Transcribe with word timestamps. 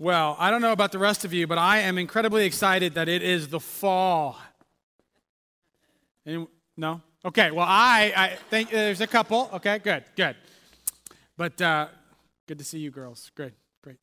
Well, 0.00 0.34
I 0.38 0.50
don't 0.50 0.62
know 0.62 0.72
about 0.72 0.92
the 0.92 0.98
rest 0.98 1.26
of 1.26 1.34
you, 1.34 1.46
but 1.46 1.58
I 1.58 1.80
am 1.80 1.98
incredibly 1.98 2.46
excited 2.46 2.94
that 2.94 3.06
it 3.06 3.22
is 3.22 3.48
the 3.48 3.60
fall. 3.60 4.38
No? 6.74 7.02
Okay, 7.22 7.50
well, 7.50 7.66
I, 7.68 8.10
I 8.16 8.28
think 8.48 8.70
there's 8.70 9.02
a 9.02 9.06
couple. 9.06 9.50
Okay, 9.52 9.78
good, 9.78 10.04
good. 10.16 10.36
But 11.36 11.60
uh, 11.60 11.88
good 12.46 12.56
to 12.56 12.64
see 12.64 12.78
you 12.78 12.90
girls. 12.90 13.30
Good, 13.34 13.52
great. 13.84 13.98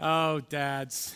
Oh, 0.00 0.40
dads. 0.40 1.14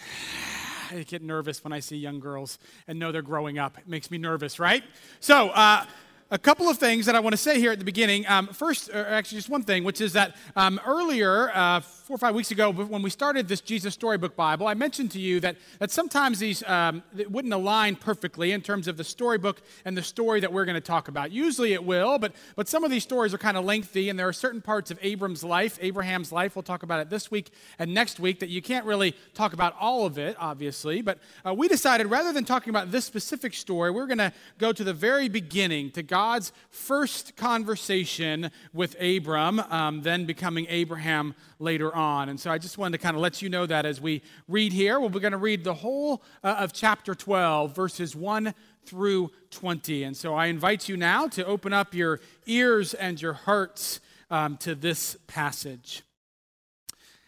I 0.91 1.05
get 1.05 1.23
nervous 1.23 1.64
when 1.64 1.73
I 1.73 1.80
see 1.80 1.96
young 1.96 2.21
girls 2.21 2.59
and 2.87 2.98
know 2.98 3.12
they're 3.12 3.23
growing 3.23 3.59
up. 3.59 3.79
It 3.79 3.89
makes 3.89 4.11
me 4.11 4.18
nervous, 4.18 4.59
right? 4.59 4.84
So, 5.21 5.48
uh, 5.48 5.87
a 6.30 6.39
couple 6.39 6.68
of 6.68 6.77
things 6.77 7.07
that 7.07 7.16
I 7.16 7.21
want 7.21 7.32
to 7.32 7.39
say 7.39 7.59
here 7.59 7.73
at 7.73 7.79
the 7.79 7.84
beginning. 7.84 8.25
Um, 8.29 8.48
first, 8.48 8.91
actually, 8.91 9.39
just 9.39 9.48
one 9.48 9.62
thing, 9.62 9.84
which 9.84 10.02
is 10.02 10.12
that 10.12 10.37
um, 10.55 10.79
earlier, 10.87 11.50
uh, 11.52 11.80
four 12.11 12.16
or 12.16 12.18
five 12.18 12.34
weeks 12.34 12.50
ago, 12.50 12.72
when 12.72 13.02
we 13.02 13.08
started 13.08 13.46
this 13.46 13.60
Jesus 13.60 13.95
Storybook 13.95 14.34
Bible, 14.34 14.66
I 14.66 14.74
mentioned 14.74 15.12
to 15.12 15.20
you 15.20 15.38
that, 15.38 15.55
that 15.78 15.92
sometimes 15.92 16.41
these 16.41 16.60
um, 16.64 17.05
wouldn't 17.28 17.55
align 17.55 17.95
perfectly 17.95 18.51
in 18.51 18.62
terms 18.62 18.88
of 18.88 18.96
the 18.96 19.05
storybook 19.05 19.62
and 19.84 19.96
the 19.96 20.02
story 20.02 20.41
that 20.41 20.52
we're 20.52 20.65
going 20.65 20.74
to 20.74 20.80
talk 20.80 21.06
about. 21.06 21.30
Usually 21.30 21.73
it 21.73 21.84
will, 21.84 22.18
but, 22.18 22.32
but 22.56 22.68
some 22.68 22.82
of 22.82 22.91
these 22.91 23.04
stories 23.04 23.32
are 23.32 23.38
kind 23.38 23.56
of 23.56 23.65
lengthy, 23.65 24.09
and 24.09 24.18
there 24.18 24.27
are 24.27 24.32
certain 24.32 24.60
parts 24.60 24.91
of 24.91 24.98
Abram's 25.02 25.45
life, 25.45 25.78
Abraham's 25.80 26.32
life, 26.32 26.56
we'll 26.56 26.65
talk 26.65 26.82
about 26.82 26.98
it 26.98 27.10
this 27.10 27.30
week 27.30 27.52
and 27.78 27.95
next 27.95 28.18
week, 28.18 28.40
that 28.40 28.48
you 28.48 28.60
can't 28.60 28.87
really 28.87 29.15
talk 29.32 29.52
about 29.52 29.77
all 29.79 30.04
of 30.04 30.18
it, 30.18 30.34
obviously. 30.40 31.02
But 31.02 31.20
uh, 31.46 31.54
we 31.54 31.68
decided 31.68 32.09
rather 32.09 32.32
than 32.32 32.45
talking 32.45 32.70
about 32.70 32.90
this 32.90 33.04
specific 33.04 33.54
story, 33.54 33.92
we're 33.92 34.09
going 34.09 34.18
to 34.18 34.32
go 34.59 34.73
to 34.73 34.82
the 34.82 34.92
very 34.92 35.29
beginning, 35.29 35.92
to 35.92 36.02
God's 36.02 36.51
first 36.70 37.37
conversation 37.37 38.51
with 38.73 39.01
Abram, 39.01 39.60
um, 39.60 40.02
then 40.02 40.24
becoming 40.24 40.66
Abraham 40.68 41.37
later 41.60 41.95
on. 41.95 41.99
And 42.00 42.40
so 42.40 42.50
I 42.50 42.59
just 42.59 42.78
wanted 42.78 42.98
to 42.98 43.02
kind 43.02 43.14
of 43.14 43.22
let 43.22 43.42
you 43.42 43.48
know 43.48 43.66
that 43.66 43.84
as 43.84 44.00
we 44.00 44.22
read 44.48 44.72
here, 44.72 44.98
we're 44.98 45.20
going 45.20 45.32
to 45.32 45.38
read 45.38 45.65
the 45.65 45.74
whole 45.74 46.23
uh, 46.42 46.57
of 46.59 46.73
chapter 46.73 47.15
12, 47.15 47.74
verses 47.74 48.16
1 48.16 48.54
through 48.87 49.30
20. 49.51 50.04
And 50.04 50.16
so 50.16 50.34
I 50.34 50.46
invite 50.46 50.88
you 50.88 50.96
now 50.96 51.29
to 51.29 51.45
open 51.45 51.73
up 51.73 51.95
your 51.95 52.20
ears 52.46 52.95
and 52.95 53.20
your 53.20 53.34
hearts 53.34 54.01
um, 54.30 54.57
to 54.59 54.74
this 54.74 55.16
passage. 55.26 56.02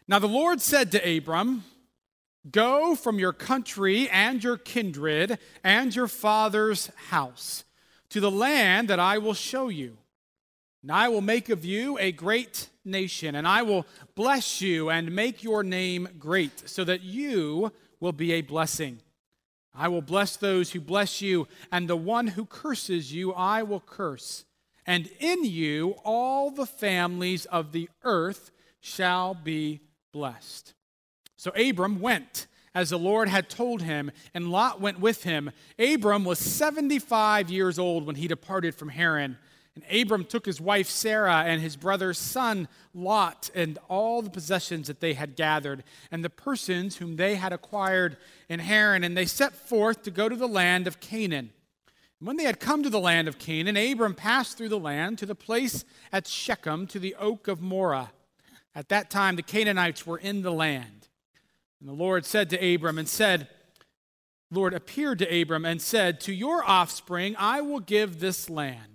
Now 0.08 0.18
the 0.18 0.28
Lord 0.28 0.60
said 0.60 0.90
to 0.92 1.16
Abram, 1.16 1.64
Go 2.50 2.96
from 2.96 3.18
your 3.18 3.32
country 3.32 4.08
and 4.08 4.42
your 4.42 4.56
kindred 4.56 5.38
and 5.62 5.94
your 5.94 6.08
father's 6.08 6.88
house 7.10 7.64
to 8.08 8.20
the 8.20 8.30
land 8.30 8.88
that 8.88 8.98
I 8.98 9.18
will 9.18 9.34
show 9.34 9.68
you. 9.68 9.98
And 10.82 10.90
I 10.90 11.08
will 11.08 11.20
make 11.20 11.48
of 11.50 11.64
you 11.64 11.98
a 11.98 12.10
great 12.10 12.68
nation, 12.84 13.34
and 13.34 13.46
I 13.46 13.62
will 13.62 13.86
bless 14.14 14.60
you 14.60 14.90
and 14.90 15.14
make 15.14 15.42
your 15.42 15.62
name 15.62 16.08
great, 16.18 16.68
so 16.68 16.84
that 16.84 17.02
you 17.02 17.72
will 18.00 18.12
be 18.12 18.32
a 18.32 18.42
blessing. 18.42 19.00
I 19.74 19.88
will 19.88 20.02
bless 20.02 20.36
those 20.36 20.72
who 20.72 20.80
bless 20.80 21.22
you, 21.22 21.48
and 21.70 21.88
the 21.88 21.96
one 21.96 22.28
who 22.28 22.44
curses 22.44 23.12
you 23.12 23.32
I 23.32 23.62
will 23.62 23.80
curse. 23.80 24.44
And 24.86 25.08
in 25.20 25.44
you 25.44 25.96
all 26.04 26.50
the 26.50 26.66
families 26.66 27.46
of 27.46 27.72
the 27.72 27.88
earth 28.02 28.50
shall 28.80 29.34
be 29.34 29.80
blessed. 30.12 30.74
So 31.36 31.50
Abram 31.52 32.00
went 32.00 32.46
as 32.74 32.90
the 32.90 32.98
Lord 32.98 33.28
had 33.28 33.48
told 33.48 33.82
him, 33.82 34.10
and 34.34 34.50
Lot 34.50 34.80
went 34.80 34.98
with 34.98 35.24
him. 35.24 35.50
Abram 35.78 36.24
was 36.24 36.38
75 36.38 37.50
years 37.50 37.78
old 37.78 38.06
when 38.06 38.16
he 38.16 38.26
departed 38.28 38.74
from 38.74 38.88
Haran. 38.88 39.38
And 39.74 39.84
Abram 39.90 40.24
took 40.24 40.44
his 40.44 40.60
wife 40.60 40.88
Sarah 40.88 41.44
and 41.46 41.62
his 41.62 41.76
brother's 41.76 42.18
son 42.18 42.68
Lot 42.92 43.50
and 43.54 43.78
all 43.88 44.20
the 44.20 44.30
possessions 44.30 44.86
that 44.88 45.00
they 45.00 45.14
had 45.14 45.34
gathered 45.34 45.82
and 46.10 46.22
the 46.22 46.30
persons 46.30 46.96
whom 46.96 47.16
they 47.16 47.36
had 47.36 47.54
acquired 47.54 48.18
in 48.50 48.60
Haran, 48.60 49.02
and 49.02 49.16
they 49.16 49.24
set 49.24 49.54
forth 49.54 50.02
to 50.02 50.10
go 50.10 50.28
to 50.28 50.36
the 50.36 50.48
land 50.48 50.86
of 50.86 51.00
Canaan. 51.00 51.50
And 52.20 52.26
when 52.26 52.36
they 52.36 52.44
had 52.44 52.60
come 52.60 52.82
to 52.82 52.90
the 52.90 53.00
land 53.00 53.28
of 53.28 53.38
Canaan, 53.38 53.78
Abram 53.78 54.14
passed 54.14 54.58
through 54.58 54.68
the 54.68 54.78
land 54.78 55.18
to 55.18 55.26
the 55.26 55.34
place 55.34 55.86
at 56.12 56.26
Shechem 56.26 56.86
to 56.88 56.98
the 56.98 57.14
oak 57.18 57.48
of 57.48 57.62
Moreh. 57.62 58.10
At 58.74 58.90
that 58.90 59.10
time, 59.10 59.36
the 59.36 59.42
Canaanites 59.42 60.06
were 60.06 60.18
in 60.18 60.42
the 60.42 60.52
land. 60.52 61.08
And 61.80 61.88
the 61.88 61.94
Lord 61.94 62.26
said 62.26 62.50
to 62.50 62.74
Abram 62.74 62.98
and 62.98 63.08
said, 63.08 63.48
Lord 64.50 64.74
appeared 64.74 65.18
to 65.20 65.40
Abram 65.42 65.64
and 65.64 65.80
said, 65.80 66.20
To 66.20 66.32
your 66.32 66.62
offspring 66.62 67.34
I 67.38 67.62
will 67.62 67.80
give 67.80 68.20
this 68.20 68.50
land. 68.50 68.91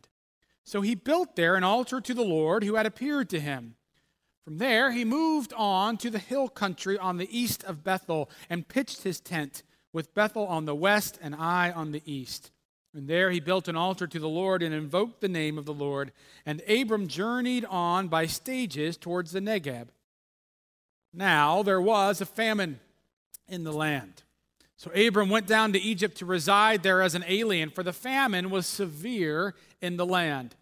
So 0.67 0.81
he 0.81 0.95
built 0.95 1.37
there 1.37 1.55
an 1.55 1.63
altar 1.63 2.01
to 2.01 2.13
the 2.13 2.25
Lord 2.25 2.65
who 2.65 2.75
had 2.75 2.85
appeared 2.85 3.29
to 3.29 3.39
him. 3.39 3.75
From 4.43 4.57
there 4.57 4.91
he 4.91 5.05
moved 5.05 5.53
on 5.53 5.95
to 5.99 6.09
the 6.09 6.19
hill 6.19 6.49
country 6.49 6.97
on 6.97 7.15
the 7.15 7.29
east 7.31 7.63
of 7.63 7.85
Bethel 7.85 8.29
and 8.49 8.67
pitched 8.67 9.03
his 9.03 9.21
tent, 9.21 9.63
with 9.93 10.13
Bethel 10.13 10.45
on 10.45 10.65
the 10.65 10.75
west 10.75 11.17
and 11.21 11.33
Ai 11.33 11.71
on 11.71 11.93
the 11.93 12.01
east. 12.05 12.51
And 12.93 13.07
there 13.07 13.31
he 13.31 13.39
built 13.39 13.69
an 13.69 13.77
altar 13.77 14.07
to 14.07 14.19
the 14.19 14.27
Lord 14.27 14.61
and 14.61 14.75
invoked 14.75 15.21
the 15.21 15.29
name 15.29 15.57
of 15.57 15.63
the 15.63 15.73
Lord. 15.73 16.11
And 16.45 16.61
Abram 16.67 17.07
journeyed 17.07 17.63
on 17.63 18.09
by 18.09 18.25
stages 18.25 18.97
towards 18.97 19.31
the 19.31 19.39
Negeb. 19.39 19.87
Now 21.13 21.63
there 21.63 21.79
was 21.79 22.19
a 22.19 22.25
famine 22.25 22.81
in 23.47 23.63
the 23.63 23.71
land. 23.71 24.23
So 24.77 24.91
Abram 24.91 25.29
went 25.29 25.47
down 25.47 25.73
to 25.73 25.79
Egypt 25.79 26.17
to 26.17 26.25
reside 26.25 26.83
there 26.83 27.01
as 27.01 27.15
an 27.15 27.25
alien, 27.27 27.71
for 27.71 27.81
the 27.81 27.91
famine 27.91 28.51
was 28.51 28.67
severe 28.67 29.55
in 29.81 29.97
the 29.97 30.05
land. 30.05 30.55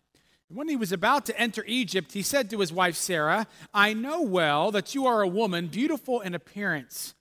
When 0.48 0.70
he 0.70 0.78
was 0.78 0.94
about 0.94 1.26
to 1.26 1.40
enter 1.40 1.66
Egypt, 1.68 2.14
he 2.14 2.22
said 2.22 2.50
to 2.50 2.60
his 2.60 2.72
wife 2.72 2.96
Sarah, 2.96 3.46
I 3.74 3.94
know 3.94 4.22
well 4.22 4.72
that 4.72 4.96
you 4.96 5.06
are 5.06 5.22
a 5.22 5.28
woman 5.28 5.68
beautiful 5.68 6.22
in 6.22 6.34
appearance. 6.34 7.14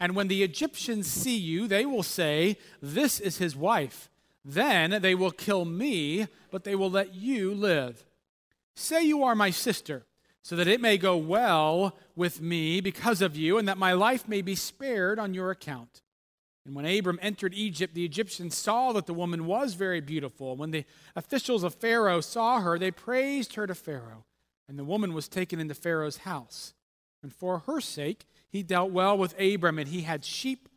And 0.00 0.16
when 0.16 0.28
the 0.28 0.42
Egyptians 0.42 1.06
see 1.06 1.36
you, 1.36 1.66
they 1.66 1.84
will 1.84 2.02
say, 2.02 2.56
This 2.80 3.20
is 3.20 3.38
his 3.38 3.54
wife. 3.54 4.08
Then 4.44 5.02
they 5.02 5.14
will 5.14 5.32
kill 5.32 5.66
me, 5.66 6.28
but 6.50 6.64
they 6.64 6.74
will 6.74 6.90
let 6.90 7.14
you 7.14 7.52
live. 7.52 8.06
Say 8.74 9.04
you 9.04 9.22
are 9.22 9.34
my 9.34 9.50
sister 9.50 10.06
so 10.40 10.56
that 10.56 10.68
it 10.68 10.80
may 10.80 10.96
go 10.96 11.14
well 11.14 11.94
with 12.16 12.40
me 12.40 12.80
because 12.80 13.20
of 13.20 13.36
you, 13.36 13.58
and 13.58 13.68
that 13.68 13.76
my 13.76 13.92
life 13.92 14.26
may 14.26 14.40
be 14.40 14.54
spared 14.54 15.18
on 15.18 15.34
your 15.34 15.50
account. 15.50 16.00
And 16.68 16.76
when 16.76 16.84
Abram 16.84 17.18
entered 17.22 17.54
Egypt, 17.54 17.94
the 17.94 18.04
Egyptians 18.04 18.54
saw 18.54 18.92
that 18.92 19.06
the 19.06 19.14
woman 19.14 19.46
was 19.46 19.72
very 19.72 20.02
beautiful. 20.02 20.54
When 20.54 20.70
the 20.70 20.84
officials 21.16 21.62
of 21.62 21.74
Pharaoh 21.74 22.20
saw 22.20 22.60
her, 22.60 22.78
they 22.78 22.90
praised 22.90 23.54
her 23.54 23.66
to 23.66 23.74
Pharaoh. 23.74 24.26
And 24.68 24.78
the 24.78 24.84
woman 24.84 25.14
was 25.14 25.28
taken 25.28 25.60
into 25.60 25.74
Pharaoh's 25.74 26.18
house. 26.18 26.74
And 27.22 27.32
for 27.32 27.60
her 27.60 27.80
sake, 27.80 28.26
he 28.50 28.62
dealt 28.62 28.90
well 28.90 29.16
with 29.16 29.34
Abram, 29.40 29.78
and 29.78 29.88
he 29.88 30.02
had 30.02 30.26
sheep, 30.26 30.68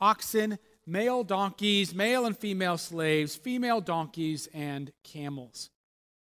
oxen, 0.00 0.60
male 0.86 1.24
donkeys, 1.24 1.92
male 1.92 2.24
and 2.24 2.38
female 2.38 2.78
slaves, 2.78 3.34
female 3.34 3.80
donkeys, 3.80 4.48
and 4.54 4.92
camels. 5.02 5.70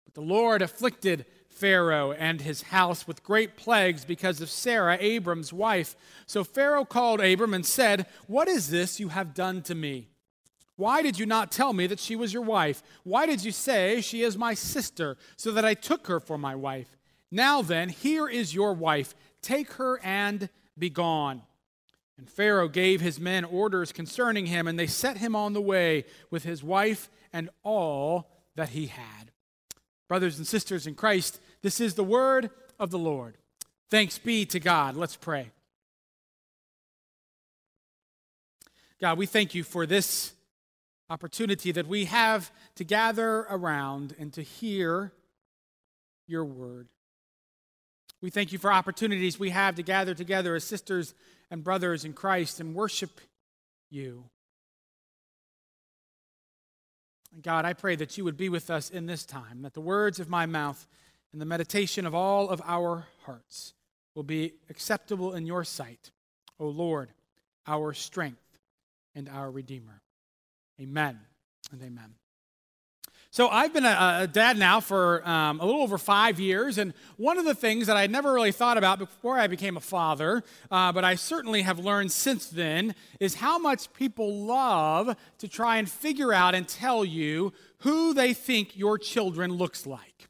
But 0.05 0.13
the 0.13 0.22
Lord 0.22 0.61
afflicted 0.61 1.25
Pharaoh 1.51 2.12
and 2.12 2.41
his 2.41 2.63
house 2.63 3.07
with 3.07 3.23
great 3.23 3.56
plagues 3.56 4.06
because 4.06 4.41
of 4.41 4.50
Sarah, 4.50 4.97
Abram's 5.00 5.53
wife. 5.53 5.95
So 6.25 6.44
Pharaoh 6.44 6.85
called 6.85 7.22
Abram 7.22 7.53
and 7.53 7.66
said, 7.66 8.07
What 8.28 8.47
is 8.47 8.69
this 8.69 9.00
you 9.00 9.09
have 9.09 9.34
done 9.34 9.61
to 9.63 9.75
me? 9.75 10.07
Why 10.75 11.01
did 11.01 11.19
you 11.19 11.25
not 11.28 11.51
tell 11.51 11.73
me 11.73 11.85
that 11.88 12.00
she 12.00 12.16
was 12.16 12.34
your 12.34 12.41
wife? 12.41 12.81
Why 13.03 13.25
did 13.25 13.44
you 13.44 13.51
say 13.51 14.01
she 14.01 14.23
is 14.23 14.38
my 14.38 14.56
sister, 14.56 15.17
so 15.38 15.51
that 15.51 15.66
I 15.66 15.75
took 15.75 16.07
her 16.07 16.19
for 16.19 16.38
my 16.38 16.56
wife? 16.56 16.97
Now 17.29 17.61
then, 17.61 17.90
here 17.90 18.28
is 18.28 18.56
your 18.56 18.73
wife. 18.73 19.13
Take 19.41 19.73
her 19.73 20.00
and 20.03 20.50
be 20.78 20.90
gone. 20.90 21.44
And 22.17 22.29
Pharaoh 22.29 22.67
gave 22.67 23.01
his 23.01 23.19
men 23.19 23.45
orders 23.45 23.91
concerning 23.91 24.47
him, 24.47 24.67
and 24.67 24.78
they 24.78 24.88
set 24.88 25.17
him 25.17 25.35
on 25.35 25.53
the 25.53 25.61
way 25.61 26.06
with 26.29 26.44
his 26.44 26.63
wife 26.63 27.09
and 27.34 27.50
all 27.63 28.29
that 28.56 28.69
he 28.69 28.88
had. 28.88 29.31
Brothers 30.07 30.38
and 30.38 30.45
sisters 30.45 30.88
in 30.88 30.95
Christ, 30.95 31.40
this 31.63 31.79
is 31.79 31.94
the 31.94 32.03
word 32.03 32.49
of 32.79 32.91
the 32.91 32.99
Lord. 32.99 33.38
Thanks 33.89 34.17
be 34.17 34.45
to 34.45 34.59
God. 34.59 34.95
Let's 34.95 35.16
pray. 35.16 35.52
God, 38.99 39.17
we 39.17 39.25
thank 39.25 39.55
you 39.55 39.63
for 39.63 39.85
this 39.85 40.34
opportunity 41.09 41.72
that 41.72 41.87
we 41.87 42.05
have 42.05 42.52
to 42.75 42.84
gather 42.84 43.47
around 43.49 44.16
and 44.17 44.31
to 44.34 44.41
hear 44.41 45.11
your 46.28 46.46
word. 46.46 46.87
We 48.22 48.29
thank 48.29 48.52
you 48.52 48.59
for 48.59 48.72
opportunities 48.72 49.40
we 49.40 49.49
have 49.49 49.75
to 49.75 49.84
gather 49.84 50.13
together 50.13 50.55
as 50.55 50.63
sisters 50.63 51.13
and 51.49 51.63
brothers 51.63 52.05
in 52.05 52.13
Christ 52.13 52.59
and 52.59 52.75
worship 52.75 53.19
you. 53.90 54.25
God, 57.41 57.66
I 57.66 57.73
pray 57.73 57.96
that 57.96 58.17
you 58.17 58.23
would 58.23 58.37
be 58.37 58.49
with 58.49 58.69
us 58.69 58.90
in 58.90 59.05
this 59.05 59.25
time, 59.25 59.63
that 59.63 59.73
the 59.73 59.81
words 59.81 60.19
of 60.19 60.29
my 60.29 60.46
mouth 60.46 60.85
and 61.31 61.41
the 61.41 61.45
meditation 61.45 62.05
of 62.05 62.13
all 62.13 62.49
of 62.49 62.61
our 62.66 63.07
hearts 63.25 63.73
will 64.16 64.23
be 64.23 64.53
acceptable 64.69 65.33
in 65.33 65.45
your 65.45 65.63
sight, 65.63 66.11
O 66.59 66.67
Lord, 66.67 67.09
our 67.67 67.93
strength 67.93 68.59
and 69.16 69.29
our 69.29 69.49
Redeemer. 69.49 70.01
Amen 70.79 71.19
and 71.72 71.81
amen. 71.81 72.16
So 73.33 73.47
I've 73.47 73.72
been 73.73 73.85
a, 73.85 74.19
a 74.23 74.28
dad 74.28 74.57
now 74.57 74.81
for 74.81 75.25
um, 75.25 75.61
a 75.61 75.66
little 75.66 75.83
over 75.83 75.97
five 75.97 76.37
years, 76.37 76.78
and 76.78 76.93
one 77.16 77.37
of 77.37 77.45
the 77.45 77.55
things 77.55 77.87
that 77.87 77.95
I 77.95 78.07
never 78.07 78.34
really 78.34 78.51
thought 78.51 78.77
about 78.77 78.99
before 78.99 79.39
I 79.39 79.47
became 79.47 79.77
a 79.77 79.81
father, 79.81 80.43
uh, 80.69 80.91
but 80.91 81.05
I 81.05 81.16
certainly 81.16 81.61
have 81.61 81.79
learned 81.79 82.11
since 82.11 82.49
then, 82.49 82.93
is 83.22 83.35
how 83.35 83.57
much 83.57 83.93
people 83.93 84.45
love 84.45 85.16
to 85.37 85.47
try 85.47 85.77
and 85.77 85.89
figure 85.89 86.34
out 86.34 86.55
and 86.55 86.67
tell 86.67 87.05
you 87.05 87.53
who 87.79 88.13
they 88.13 88.34
think 88.34 88.75
your 88.75 88.97
children 88.97 89.53
looks 89.53 89.85
like. 89.87 90.27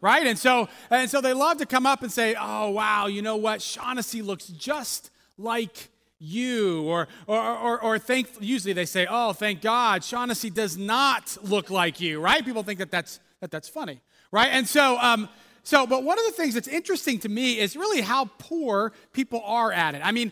Right? 0.00 0.26
And 0.26 0.38
so, 0.38 0.68
and 0.90 1.10
so 1.10 1.20
they 1.20 1.32
love 1.32 1.58
to 1.58 1.66
come 1.66 1.86
up 1.86 2.02
and 2.02 2.12
say, 2.12 2.36
oh, 2.38 2.70
wow, 2.70 3.06
you 3.06 3.22
know 3.22 3.36
what? 3.36 3.62
Shaughnessy 3.62 4.20
looks 4.20 4.48
just 4.48 5.10
like 5.38 5.90
you 6.18 6.82
or 6.84 7.08
or 7.26 7.58
or, 7.58 7.82
or 7.82 7.98
thank 7.98 8.28
usually 8.40 8.72
they 8.72 8.86
say 8.86 9.06
oh 9.10 9.32
thank 9.32 9.60
god 9.60 10.02
shaughnessy 10.02 10.48
does 10.48 10.76
not 10.76 11.36
look 11.42 11.70
like 11.70 12.00
you 12.00 12.20
right 12.20 12.44
people 12.44 12.62
think 12.62 12.78
that 12.78 12.90
that's 12.90 13.20
that 13.40 13.50
that's 13.50 13.68
funny 13.68 14.00
right 14.30 14.48
and 14.48 14.66
so 14.66 14.96
um 15.00 15.28
so 15.64 15.86
but 15.86 16.04
one 16.04 16.18
of 16.18 16.24
the 16.26 16.32
things 16.32 16.54
that's 16.54 16.68
interesting 16.68 17.18
to 17.18 17.28
me 17.28 17.58
is 17.58 17.76
really 17.76 18.00
how 18.00 18.26
poor 18.38 18.92
people 19.12 19.42
are 19.44 19.72
at 19.72 19.94
it 19.94 20.02
i 20.04 20.12
mean 20.12 20.30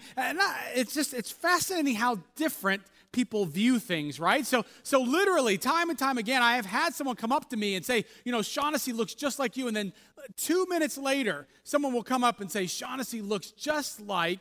it's 0.75 0.95
just 0.95 1.13
it's 1.13 1.31
fascinating 1.31 1.95
how 1.95 2.19
different 2.37 2.83
people 3.13 3.45
view 3.45 3.79
things, 3.79 4.19
right? 4.19 4.47
So, 4.47 4.65
so 4.83 5.01
literally, 5.01 5.59
time 5.59 5.91
and 5.91 5.99
time 5.99 6.19
again, 6.19 6.43
I 6.43 6.57
have 6.57 6.67
had 6.67 6.95
someone 6.95 7.17
come 7.17 7.33
up 7.33 7.51
to 7.51 7.57
me 7.57 7.75
and 7.75 7.85
say, 7.85 8.05
you 8.25 8.33
know, 8.33 8.43
Shaughnessy 8.43 8.93
looks 8.93 9.15
just 9.15 9.39
like 9.39 9.57
you. 9.57 9.69
And 9.69 9.77
then 9.77 9.93
uh, 10.19 10.23
two 10.37 10.67
minutes 10.67 10.99
later, 10.99 11.47
someone 11.63 11.93
will 11.93 12.03
come 12.03 12.25
up 12.25 12.41
and 12.41 12.51
say, 12.51 12.67
Shaughnessy 12.67 13.21
looks 13.21 13.51
just 13.51 14.01
like 14.01 14.41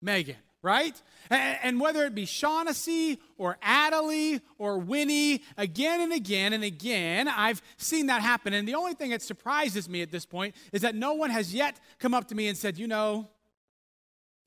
Megan, 0.00 0.36
right? 0.62 1.00
And 1.30 1.80
whether 1.80 2.04
it 2.04 2.14
be 2.14 2.24
Shaughnessy 2.24 3.18
or 3.36 3.58
Adelie 3.62 4.40
or 4.56 4.78
Winnie, 4.78 5.42
again 5.56 6.00
and 6.00 6.12
again 6.12 6.52
and 6.52 6.64
again, 6.64 7.28
I've 7.28 7.60
seen 7.76 8.06
that 8.06 8.22
happen. 8.22 8.54
And 8.54 8.66
the 8.66 8.76
only 8.76 8.94
thing 8.94 9.10
that 9.10 9.22
surprises 9.22 9.88
me 9.88 10.00
at 10.02 10.10
this 10.10 10.24
point 10.24 10.54
is 10.72 10.82
that 10.82 10.94
no 10.94 11.14
one 11.14 11.30
has 11.30 11.52
yet 11.52 11.78
come 11.98 12.14
up 12.14 12.28
to 12.28 12.34
me 12.34 12.48
and 12.48 12.56
said, 12.56 12.78
you 12.78 12.86
know, 12.86 13.28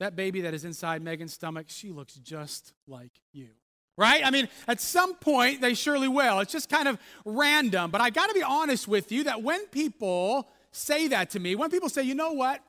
that 0.02 0.16
baby 0.16 0.42
that 0.42 0.54
is 0.54 0.64
inside 0.64 1.02
Megan's 1.02 1.32
stomach, 1.32 1.66
she 1.68 1.90
looks 1.90 2.14
just 2.14 2.72
like 2.86 3.12
you. 3.32 3.48
Right? 3.96 4.24
I 4.24 4.30
mean, 4.30 4.48
at 4.66 4.80
some 4.80 5.14
point, 5.14 5.60
they 5.60 5.74
surely 5.74 6.08
will. 6.08 6.40
It's 6.40 6.52
just 6.52 6.68
kind 6.68 6.88
of 6.88 6.98
random. 7.24 7.90
But 7.90 8.00
I 8.00 8.10
got 8.10 8.28
to 8.28 8.34
be 8.34 8.42
honest 8.42 8.88
with 8.88 9.12
you 9.12 9.24
that 9.24 9.42
when 9.42 9.66
people 9.66 10.48
say 10.70 11.08
that 11.08 11.30
to 11.30 11.40
me, 11.40 11.54
when 11.54 11.70
people 11.70 11.88
say, 11.88 12.02
you 12.02 12.14
know 12.14 12.32
what, 12.32 12.60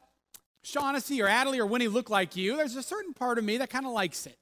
Shaughnessy 0.63 1.21
or 1.21 1.27
Adelie 1.27 1.59
or 1.59 1.65
Winnie 1.65 1.88
look 1.88 2.09
like 2.09 2.35
you, 2.35 2.57
there's 2.57 2.75
a 2.75 2.83
certain 2.83 3.13
part 3.13 3.38
of 3.38 3.44
me 3.44 3.57
that 3.57 3.69
kind 3.69 3.85
of 3.85 3.94
likes 3.94 4.25
it. 4.25 4.38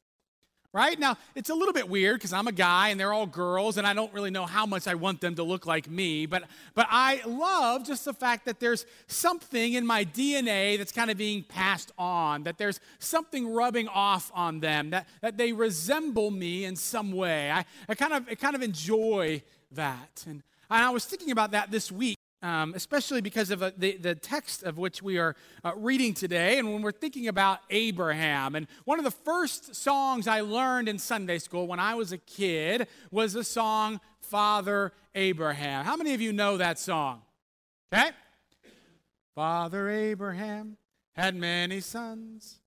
Right? 0.74 0.98
Now, 0.98 1.18
it's 1.36 1.50
a 1.50 1.54
little 1.54 1.74
bit 1.74 1.90
weird 1.90 2.16
because 2.16 2.32
I'm 2.32 2.48
a 2.48 2.54
guy 2.54 2.90
and 2.90 3.00
they're 3.00 3.12
all 3.12 3.26
girls 3.26 3.78
and 3.78 3.86
I 3.86 3.94
don't 3.94 4.14
really 4.14 4.32
know 4.32 4.46
how 4.46 4.66
much 4.66 4.88
I 4.88 4.96
want 4.96 5.20
them 5.20 5.36
to 5.36 5.44
look 5.44 5.66
like 5.66 5.90
me, 5.90 6.26
but 6.26 6.44
but 6.76 6.88
I 6.90 7.22
love 7.26 7.86
just 7.86 8.06
the 8.06 8.14
fact 8.14 8.46
that 8.46 8.62
there's 8.62 8.86
something 9.08 9.74
in 9.74 9.86
my 9.86 10.06
DNA 10.06 10.78
that's 10.78 10.94
kind 10.94 11.12
of 11.12 11.18
being 11.18 11.44
passed 11.44 11.92
on, 11.98 12.44
that 12.44 12.58
there's 12.58 12.80
something 13.00 13.54
rubbing 13.54 13.90
off 13.90 14.32
on 14.34 14.62
them, 14.62 14.92
that, 14.92 15.10
that 15.20 15.38
they 15.38 15.52
resemble 15.52 16.32
me 16.32 16.64
in 16.64 16.78
some 16.78 17.12
way. 17.12 17.52
I, 17.52 17.66
I 17.90 17.96
kind 17.96 18.14
of 18.14 18.30
I 18.30 18.36
kind 18.36 18.56
of 18.56 18.62
enjoy 18.62 19.44
that. 19.74 20.24
And, 20.26 20.42
and 20.70 20.86
I 20.86 20.90
was 20.92 21.04
thinking 21.04 21.32
about 21.32 21.52
that 21.52 21.70
this 21.70 21.92
week 21.92 22.18
um, 22.42 22.74
especially 22.76 23.22
because 23.22 23.52
of 23.52 23.62
uh, 23.62 23.72
the, 23.78 23.98
the 23.98 24.16
text 24.16 24.64
of 24.64 24.78
which 24.78 25.02
we 25.02 25.18
are 25.18 25.36
uh, 25.64 25.74
reading 25.76 26.14
today, 26.14 26.58
and 26.58 26.72
when 26.72 26.82
we're 26.82 26.92
thinking 26.92 27.28
about 27.28 27.60
Abraham. 27.70 28.56
And 28.56 28.68
one 28.86 29.00
of 29.00 29.06
the 29.06 29.12
first 29.12 29.76
songs 29.76 30.28
I 30.28 30.42
learned 30.42 30.90
in 30.90 30.98
Sunday 30.98 31.38
school 31.38 31.68
when 31.68 31.80
I 31.80 31.96
was 31.96 32.12
a 32.12 32.18
kid 32.18 32.88
was 33.12 33.34
the 33.34 33.44
song 33.44 34.00
Father 34.20 34.92
Abraham. 35.14 35.86
How 35.86 35.96
many 35.96 36.14
of 36.14 36.22
you 36.22 36.34
know 36.34 36.58
that 36.58 36.80
song? 36.80 37.22
Okay? 37.94 38.12
Father 39.36 39.90
Abraham 39.90 40.78
had 41.14 41.36
many 41.36 41.80
sons. 41.80 42.60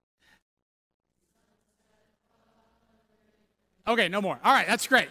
Okay, 3.87 4.09
no 4.09 4.23
more. 4.23 4.39
All 4.43 4.53
right, 4.53 4.67
that's 4.67 4.87
great. 4.87 5.09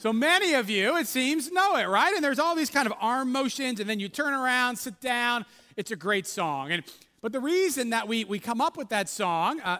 So 0.00 0.14
many 0.14 0.54
of 0.54 0.70
you, 0.70 0.96
it 0.96 1.06
seems, 1.06 1.52
know 1.52 1.76
it, 1.76 1.86
right? 1.86 2.14
And 2.14 2.24
there's 2.24 2.38
all 2.38 2.56
these 2.56 2.70
kind 2.70 2.86
of 2.86 2.94
arm 3.02 3.32
motions, 3.32 3.80
and 3.80 3.90
then 3.90 4.00
you 4.00 4.08
turn 4.08 4.32
around, 4.32 4.76
sit 4.76 4.98
down. 4.98 5.44
It's 5.76 5.90
a 5.90 5.96
great 5.96 6.26
song. 6.26 6.72
And 6.72 6.82
but 7.20 7.32
the 7.32 7.40
reason 7.40 7.90
that 7.90 8.08
we, 8.08 8.24
we 8.24 8.38
come 8.38 8.62
up 8.62 8.78
with 8.78 8.88
that 8.88 9.10
song, 9.10 9.60
uh, 9.60 9.76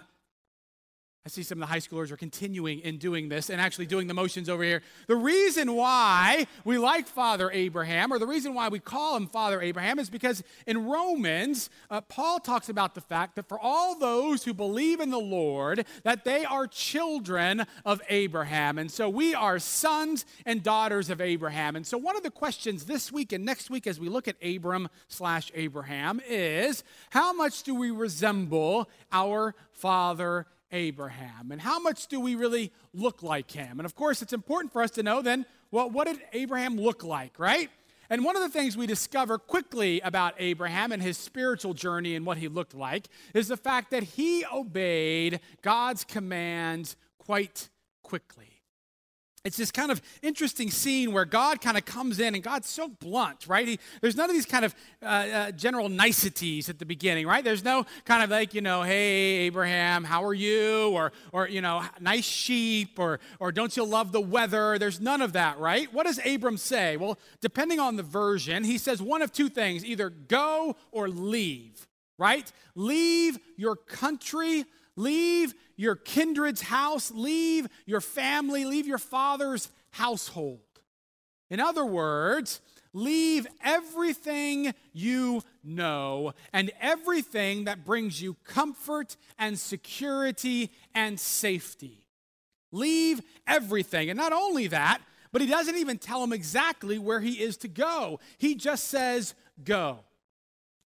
I 1.26 1.28
see 1.28 1.42
some 1.42 1.58
of 1.58 1.68
the 1.68 1.72
high 1.72 1.80
schoolers 1.80 2.10
are 2.10 2.16
continuing 2.16 2.78
in 2.78 2.96
doing 2.96 3.28
this 3.28 3.50
and 3.50 3.60
actually 3.60 3.84
doing 3.84 4.06
the 4.06 4.14
motions 4.14 4.48
over 4.48 4.62
here. 4.62 4.80
The 5.06 5.16
reason 5.16 5.74
why 5.74 6.46
we 6.64 6.78
like 6.78 7.06
Father 7.06 7.50
Abraham, 7.50 8.10
or 8.10 8.18
the 8.18 8.26
reason 8.26 8.54
why 8.54 8.68
we 8.68 8.78
call 8.78 9.18
him 9.18 9.26
Father 9.26 9.60
Abraham, 9.60 9.98
is 9.98 10.08
because 10.08 10.42
in 10.66 10.86
Romans, 10.86 11.68
uh, 11.90 12.00
Paul 12.00 12.40
talks 12.40 12.70
about 12.70 12.94
the 12.94 13.02
fact 13.02 13.36
that 13.36 13.50
for 13.50 13.60
all 13.60 13.98
those 13.98 14.44
who 14.44 14.54
believe 14.54 14.98
in 14.98 15.10
the 15.10 15.18
Lord, 15.20 15.84
that 16.04 16.24
they 16.24 16.46
are 16.46 16.66
children 16.66 17.66
of 17.84 18.00
Abraham. 18.08 18.78
And 18.78 18.90
so 18.90 19.10
we 19.10 19.34
are 19.34 19.58
sons 19.58 20.24
and 20.46 20.62
daughters 20.62 21.10
of 21.10 21.20
Abraham. 21.20 21.76
And 21.76 21.86
so 21.86 21.98
one 21.98 22.16
of 22.16 22.22
the 22.22 22.30
questions 22.30 22.86
this 22.86 23.12
week 23.12 23.32
and 23.32 23.44
next 23.44 23.68
week 23.68 23.86
as 23.86 24.00
we 24.00 24.08
look 24.08 24.26
at 24.26 24.36
Abram 24.42 24.88
slash 25.08 25.52
Abraham 25.54 26.22
is 26.26 26.82
how 27.10 27.34
much 27.34 27.62
do 27.62 27.74
we 27.74 27.90
resemble 27.90 28.88
our 29.12 29.54
father 29.70 30.46
Abraham. 30.46 30.59
And 31.52 31.60
how 31.60 31.78
much 31.78 32.06
do 32.06 32.20
we 32.20 32.34
really 32.34 32.72
look 32.92 33.22
like 33.22 33.50
him? 33.50 33.78
And 33.78 33.86
of 33.86 33.94
course, 33.94 34.22
it's 34.22 34.32
important 34.32 34.72
for 34.72 34.82
us 34.82 34.90
to 34.92 35.02
know 35.02 35.22
then, 35.22 35.46
well, 35.70 35.90
what 35.90 36.06
did 36.06 36.20
Abraham 36.32 36.76
look 36.76 37.04
like, 37.04 37.38
right? 37.38 37.70
And 38.08 38.24
one 38.24 38.36
of 38.36 38.42
the 38.42 38.48
things 38.48 38.76
we 38.76 38.86
discover 38.86 39.38
quickly 39.38 40.00
about 40.00 40.34
Abraham 40.38 40.90
and 40.90 41.00
his 41.00 41.16
spiritual 41.16 41.74
journey 41.74 42.16
and 42.16 42.26
what 42.26 42.38
he 42.38 42.48
looked 42.48 42.74
like 42.74 43.06
is 43.34 43.48
the 43.48 43.56
fact 43.56 43.92
that 43.92 44.02
he 44.02 44.44
obeyed 44.52 45.40
God's 45.62 46.02
commands 46.02 46.96
quite 47.18 47.68
quickly 48.02 48.49
it's 49.42 49.56
this 49.56 49.70
kind 49.70 49.90
of 49.90 50.02
interesting 50.20 50.70
scene 50.70 51.12
where 51.12 51.24
God 51.24 51.62
kind 51.62 51.78
of 51.78 51.86
comes 51.86 52.20
in 52.20 52.34
and 52.34 52.44
God's 52.44 52.68
so 52.68 52.88
blunt, 52.88 53.46
right? 53.46 53.66
He, 53.66 53.78
there's 54.02 54.14
none 54.14 54.28
of 54.28 54.36
these 54.36 54.44
kind 54.44 54.66
of 54.66 54.74
uh, 55.02 55.06
uh, 55.06 55.50
general 55.52 55.88
niceties 55.88 56.68
at 56.68 56.78
the 56.78 56.84
beginning, 56.84 57.26
right? 57.26 57.42
There's 57.42 57.64
no 57.64 57.86
kind 58.04 58.22
of 58.22 58.28
like, 58.28 58.52
you 58.52 58.60
know, 58.60 58.82
hey, 58.82 59.38
Abraham, 59.46 60.04
how 60.04 60.24
are 60.24 60.34
you? 60.34 60.90
Or, 60.90 61.12
or 61.32 61.48
you 61.48 61.62
know, 61.62 61.82
nice 62.00 62.24
sheep, 62.24 62.98
or, 62.98 63.18
or 63.38 63.50
don't 63.50 63.74
you 63.74 63.84
love 63.84 64.12
the 64.12 64.20
weather? 64.20 64.78
There's 64.78 65.00
none 65.00 65.22
of 65.22 65.32
that, 65.32 65.58
right? 65.58 65.92
What 65.92 66.04
does 66.06 66.20
Abram 66.26 66.58
say? 66.58 66.98
Well, 66.98 67.18
depending 67.40 67.80
on 67.80 67.96
the 67.96 68.02
version, 68.02 68.64
he 68.64 68.76
says 68.76 69.00
one 69.00 69.22
of 69.22 69.32
two 69.32 69.48
things 69.48 69.86
either 69.86 70.10
go 70.10 70.76
or 70.92 71.08
leave, 71.08 71.86
right? 72.18 72.52
Leave 72.74 73.38
your 73.56 73.74
country, 73.74 74.66
leave 75.00 75.54
your 75.76 75.96
kindred's 75.96 76.62
house, 76.62 77.10
leave 77.10 77.66
your 77.86 78.00
family, 78.00 78.64
leave 78.64 78.86
your 78.86 78.98
father's 78.98 79.70
household. 79.90 80.60
In 81.48 81.58
other 81.58 81.84
words, 81.84 82.60
leave 82.92 83.46
everything 83.64 84.74
you 84.92 85.42
know 85.64 86.32
and 86.52 86.70
everything 86.80 87.64
that 87.64 87.84
brings 87.84 88.20
you 88.20 88.36
comfort 88.44 89.16
and 89.38 89.58
security 89.58 90.70
and 90.94 91.18
safety. 91.18 92.06
Leave 92.72 93.20
everything. 93.46 94.10
And 94.10 94.16
not 94.16 94.32
only 94.32 94.68
that, 94.68 95.00
but 95.32 95.40
he 95.40 95.46
doesn't 95.46 95.76
even 95.76 95.98
tell 95.98 96.22
him 96.22 96.32
exactly 96.32 96.98
where 96.98 97.20
he 97.20 97.40
is 97.40 97.56
to 97.58 97.68
go. 97.68 98.20
He 98.38 98.54
just 98.54 98.88
says, 98.88 99.34
go. 99.64 100.00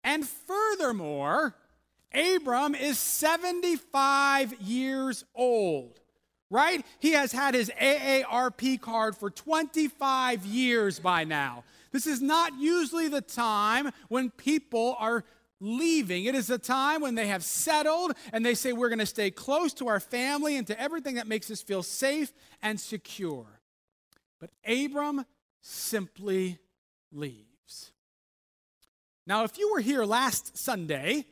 And 0.03 0.27
furthermore, 0.27 1.55
Abram 2.13 2.75
is 2.75 3.00
75 3.00 4.53
years 4.62 5.25
old, 5.34 6.00
right? 6.50 6.86
He 7.00 7.12
has 7.13 7.32
had 7.32 7.53
his 7.53 7.72
AARP 7.79 8.79
card 8.82 9.17
for 9.17 9.29
25 9.29 10.46
years 10.46 11.00
by 11.00 11.24
now. 11.24 11.63
This 11.91 12.08
is 12.08 12.22
not 12.22 12.60
usually 12.60 13.08
the 13.08 13.22
time 13.22 13.91
when 14.10 14.29
people 14.32 14.96
are 15.00 15.24
leaving. 15.60 16.25
It 16.25 16.36
is 16.36 16.50
a 16.50 16.58
time 16.58 17.01
when 17.01 17.15
they 17.15 17.27
have 17.27 17.43
settled 17.43 18.13
and 18.32 18.46
they 18.46 18.55
say, 18.55 18.74
We're 18.74 18.89
going 18.89 19.00
to 19.00 19.05
stay 19.05 19.32
close 19.32 19.74
to 19.75 19.88
our 19.88 20.00
family 20.00 20.58
and 20.58 20.67
to 20.67 20.79
everything 20.79 21.15
that 21.15 21.27
makes 21.27 21.50
us 21.50 21.62
feel 21.62 21.84
safe 21.84 22.34
and 22.62 22.79
secure. 22.79 23.46
But 24.39 24.51
Abram 24.67 25.25
simply 25.62 26.60
leaves. 27.12 27.91
Now, 29.25 29.46
if 29.46 29.58
you 29.58 29.72
were 29.72 29.79
here 29.79 30.03
last 30.03 30.58
Sunday, 30.58 31.25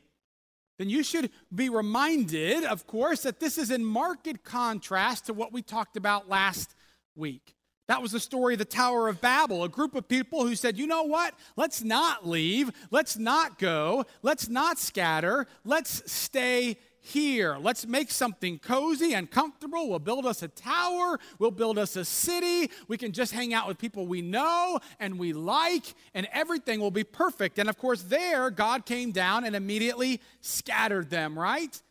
then 0.81 0.89
you 0.89 1.03
should 1.03 1.29
be 1.53 1.69
reminded, 1.69 2.65
of 2.65 2.87
course, 2.87 3.21
that 3.21 3.39
this 3.39 3.57
is 3.57 3.69
in 3.69 3.85
marked 3.85 4.43
contrast 4.43 5.27
to 5.27 5.33
what 5.33 5.53
we 5.53 5.61
talked 5.61 5.95
about 5.95 6.27
last 6.27 6.75
week. 7.15 7.55
That 7.87 8.01
was 8.01 8.13
the 8.13 8.19
story 8.19 8.53
of 8.53 8.59
the 8.59 8.65
Tower 8.65 9.07
of 9.07 9.21
Babel, 9.21 9.63
a 9.63 9.69
group 9.69 9.95
of 9.95 10.07
people 10.07 10.47
who 10.47 10.55
said, 10.55 10.77
you 10.77 10.87
know 10.87 11.03
what? 11.03 11.35
Let's 11.55 11.83
not 11.83 12.27
leave. 12.27 12.71
Let's 12.89 13.17
not 13.17 13.59
go. 13.59 14.05
Let's 14.21 14.49
not 14.49 14.79
scatter. 14.79 15.45
Let's 15.65 16.11
stay 16.11 16.77
here. 17.01 17.57
Let's 17.59 17.85
make 17.85 18.11
something 18.11 18.59
cozy 18.59 19.13
and 19.13 19.29
comfortable. 19.29 19.89
We'll 19.89 19.99
build 19.99 20.25
us 20.25 20.43
a 20.43 20.47
tower. 20.47 21.19
We'll 21.39 21.51
build 21.51 21.77
us 21.77 21.95
a 21.95 22.05
city. 22.05 22.71
We 22.87 22.97
can 22.97 23.11
just 23.11 23.33
hang 23.33 23.53
out 23.53 23.67
with 23.67 23.77
people 23.77 24.07
we 24.07 24.21
know 24.21 24.79
and 24.99 25.19
we 25.19 25.33
like, 25.33 25.95
and 26.13 26.27
everything 26.31 26.79
will 26.79 26.91
be 26.91 27.03
perfect. 27.03 27.59
And 27.59 27.67
of 27.69 27.77
course, 27.77 28.03
there, 28.03 28.49
God 28.51 28.85
came 28.85 29.11
down 29.11 29.43
and 29.43 29.55
immediately 29.55 30.21
scattered 30.41 31.09
them, 31.09 31.37
right? 31.37 31.81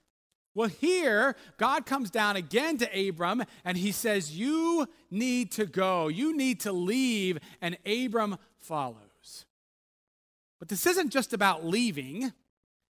Well, 0.54 0.68
here, 0.68 1.36
God 1.58 1.86
comes 1.86 2.10
down 2.10 2.36
again 2.36 2.78
to 2.78 3.08
Abram 3.08 3.44
and 3.64 3.76
he 3.76 3.92
says, 3.92 4.36
You 4.36 4.88
need 5.10 5.52
to 5.52 5.66
go. 5.66 6.08
You 6.08 6.36
need 6.36 6.60
to 6.60 6.72
leave. 6.72 7.38
And 7.60 7.78
Abram 7.86 8.36
follows. 8.58 9.44
But 10.58 10.68
this 10.68 10.86
isn't 10.86 11.10
just 11.10 11.32
about 11.32 11.64
leaving, 11.64 12.32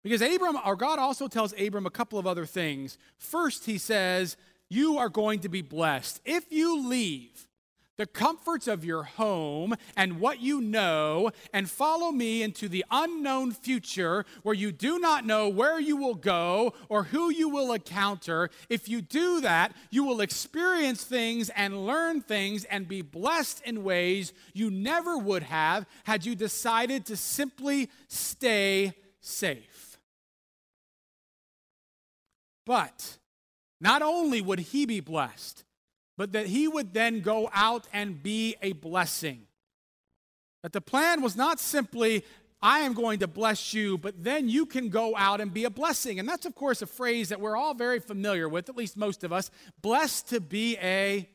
because 0.04 0.20
Abram, 0.22 0.58
or 0.64 0.76
God 0.76 1.00
also 1.00 1.26
tells 1.26 1.58
Abram 1.58 1.86
a 1.86 1.90
couple 1.90 2.18
of 2.18 2.26
other 2.26 2.46
things. 2.46 2.98
First, 3.16 3.64
he 3.64 3.78
says, 3.78 4.36
You 4.68 4.98
are 4.98 5.08
going 5.08 5.40
to 5.40 5.48
be 5.48 5.62
blessed. 5.62 6.20
If 6.24 6.52
you 6.52 6.86
leave, 6.88 7.48
the 7.96 8.06
comforts 8.06 8.66
of 8.66 8.84
your 8.84 9.04
home 9.04 9.74
and 9.96 10.20
what 10.20 10.40
you 10.40 10.60
know, 10.60 11.30
and 11.52 11.70
follow 11.70 12.10
me 12.10 12.42
into 12.42 12.68
the 12.68 12.84
unknown 12.90 13.52
future 13.52 14.24
where 14.42 14.54
you 14.54 14.72
do 14.72 14.98
not 14.98 15.24
know 15.24 15.48
where 15.48 15.78
you 15.78 15.96
will 15.96 16.14
go 16.14 16.74
or 16.88 17.04
who 17.04 17.30
you 17.30 17.48
will 17.48 17.72
encounter. 17.72 18.50
If 18.68 18.88
you 18.88 19.00
do 19.00 19.40
that, 19.42 19.72
you 19.90 20.04
will 20.04 20.20
experience 20.20 21.04
things 21.04 21.50
and 21.50 21.86
learn 21.86 22.20
things 22.20 22.64
and 22.64 22.88
be 22.88 23.02
blessed 23.02 23.62
in 23.64 23.84
ways 23.84 24.32
you 24.52 24.70
never 24.70 25.16
would 25.16 25.44
have 25.44 25.86
had 26.04 26.26
you 26.26 26.34
decided 26.34 27.06
to 27.06 27.16
simply 27.16 27.88
stay 28.08 28.92
safe. 29.20 29.73
But 32.66 33.18
not 33.80 34.02
only 34.02 34.40
would 34.40 34.60
he 34.60 34.86
be 34.86 35.00
blessed, 35.00 35.64
but 36.16 36.32
that 36.32 36.46
he 36.46 36.68
would 36.68 36.94
then 36.94 37.20
go 37.20 37.50
out 37.52 37.86
and 37.92 38.22
be 38.22 38.56
a 38.62 38.72
blessing. 38.72 39.46
That 40.62 40.72
the 40.72 40.80
plan 40.80 41.20
was 41.20 41.36
not 41.36 41.60
simply, 41.60 42.24
I 42.62 42.80
am 42.80 42.94
going 42.94 43.18
to 43.18 43.26
bless 43.26 43.74
you, 43.74 43.98
but 43.98 44.24
then 44.24 44.48
you 44.48 44.64
can 44.64 44.88
go 44.88 45.14
out 45.16 45.40
and 45.40 45.52
be 45.52 45.64
a 45.64 45.70
blessing. 45.70 46.18
And 46.18 46.26
that's, 46.26 46.46
of 46.46 46.54
course, 46.54 46.80
a 46.80 46.86
phrase 46.86 47.28
that 47.28 47.40
we're 47.40 47.56
all 47.56 47.74
very 47.74 47.98
familiar 47.98 48.48
with, 48.48 48.68
at 48.68 48.76
least 48.76 48.96
most 48.96 49.24
of 49.24 49.32
us. 49.32 49.50
Blessed 49.82 50.28
to 50.28 50.40
be 50.40 50.78
a, 50.78 51.28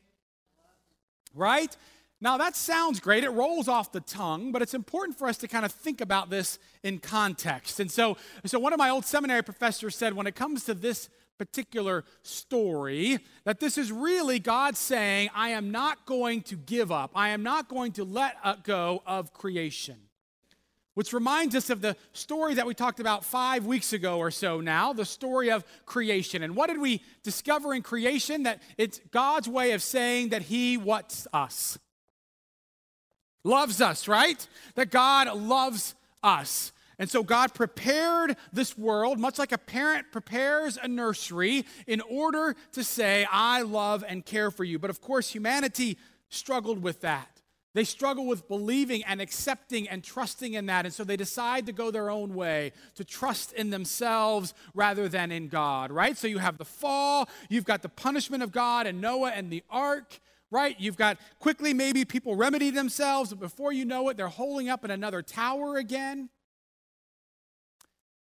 right? 1.34 1.76
Now, 2.20 2.36
that 2.38 2.56
sounds 2.56 3.00
great. 3.00 3.22
It 3.22 3.30
rolls 3.30 3.68
off 3.68 3.92
the 3.92 4.00
tongue, 4.00 4.50
but 4.50 4.60
it's 4.60 4.74
important 4.74 5.18
for 5.18 5.28
us 5.28 5.36
to 5.38 5.48
kind 5.48 5.64
of 5.64 5.72
think 5.72 6.00
about 6.00 6.28
this 6.28 6.58
in 6.82 6.98
context. 6.98 7.80
And 7.80 7.90
so, 7.90 8.16
so 8.44 8.58
one 8.58 8.72
of 8.72 8.78
my 8.78 8.90
old 8.90 9.04
seminary 9.04 9.42
professors 9.42 9.94
said 9.94 10.14
when 10.14 10.26
it 10.26 10.34
comes 10.34 10.64
to 10.64 10.74
this 10.74 11.08
particular 11.40 12.04
story 12.22 13.18
that 13.44 13.60
this 13.60 13.78
is 13.78 13.90
really 13.90 14.38
God 14.38 14.76
saying, 14.76 15.30
I 15.34 15.50
am 15.50 15.70
not 15.70 16.04
going 16.04 16.42
to 16.42 16.56
give 16.56 16.92
up, 16.92 17.12
I 17.14 17.30
am 17.30 17.42
not 17.42 17.66
going 17.66 17.92
to 17.92 18.04
let 18.04 18.36
uh, 18.44 18.56
go 18.62 19.02
of 19.06 19.32
creation. 19.32 19.96
Which 20.92 21.14
reminds 21.14 21.54
us 21.54 21.70
of 21.70 21.80
the 21.80 21.96
story 22.12 22.52
that 22.54 22.66
we 22.66 22.74
talked 22.74 23.00
about 23.00 23.24
five 23.24 23.64
weeks 23.64 23.94
ago 23.94 24.18
or 24.18 24.30
so 24.30 24.60
now, 24.60 24.92
the 24.92 25.06
story 25.06 25.50
of 25.50 25.64
creation. 25.86 26.42
And 26.42 26.54
what 26.54 26.68
did 26.68 26.78
we 26.78 27.02
discover 27.22 27.72
in 27.72 27.80
creation? 27.80 28.42
That 28.42 28.60
it's 28.76 29.00
God's 29.10 29.48
way 29.48 29.72
of 29.72 29.82
saying 29.82 30.28
that 30.30 30.42
He 30.42 30.76
what's 30.76 31.26
us. 31.32 31.78
Loves 33.44 33.80
us, 33.80 34.08
right? 34.08 34.46
That 34.74 34.90
God 34.90 35.34
loves 35.38 35.94
us. 36.22 36.72
And 37.00 37.10
so 37.10 37.22
God 37.22 37.54
prepared 37.54 38.36
this 38.52 38.76
world, 38.76 39.18
much 39.18 39.38
like 39.38 39.52
a 39.52 39.58
parent 39.58 40.12
prepares 40.12 40.78
a 40.80 40.86
nursery, 40.86 41.64
in 41.86 42.02
order 42.02 42.54
to 42.72 42.84
say, 42.84 43.26
I 43.32 43.62
love 43.62 44.04
and 44.06 44.24
care 44.24 44.50
for 44.50 44.64
you. 44.64 44.78
But 44.78 44.90
of 44.90 45.00
course, 45.00 45.30
humanity 45.30 45.96
struggled 46.28 46.82
with 46.82 47.00
that. 47.00 47.40
They 47.72 47.84
struggle 47.84 48.26
with 48.26 48.48
believing 48.48 49.02
and 49.04 49.18
accepting 49.18 49.88
and 49.88 50.04
trusting 50.04 50.52
in 50.52 50.66
that. 50.66 50.84
And 50.84 50.92
so 50.92 51.02
they 51.02 51.16
decide 51.16 51.64
to 51.66 51.72
go 51.72 51.90
their 51.90 52.10
own 52.10 52.34
way, 52.34 52.72
to 52.96 53.04
trust 53.04 53.54
in 53.54 53.70
themselves 53.70 54.52
rather 54.74 55.08
than 55.08 55.32
in 55.32 55.48
God, 55.48 55.90
right? 55.90 56.18
So 56.18 56.26
you 56.26 56.38
have 56.38 56.58
the 56.58 56.66
fall, 56.66 57.30
you've 57.48 57.64
got 57.64 57.80
the 57.80 57.88
punishment 57.88 58.42
of 58.42 58.52
God 58.52 58.86
and 58.86 59.00
Noah 59.00 59.30
and 59.30 59.50
the 59.50 59.62
ark, 59.70 60.20
right? 60.50 60.76
You've 60.78 60.98
got 60.98 61.16
quickly 61.38 61.72
maybe 61.72 62.04
people 62.04 62.36
remedy 62.36 62.68
themselves, 62.68 63.30
but 63.30 63.40
before 63.40 63.72
you 63.72 63.86
know 63.86 64.10
it, 64.10 64.18
they're 64.18 64.28
holding 64.28 64.68
up 64.68 64.84
in 64.84 64.90
another 64.90 65.22
tower 65.22 65.78
again. 65.78 66.28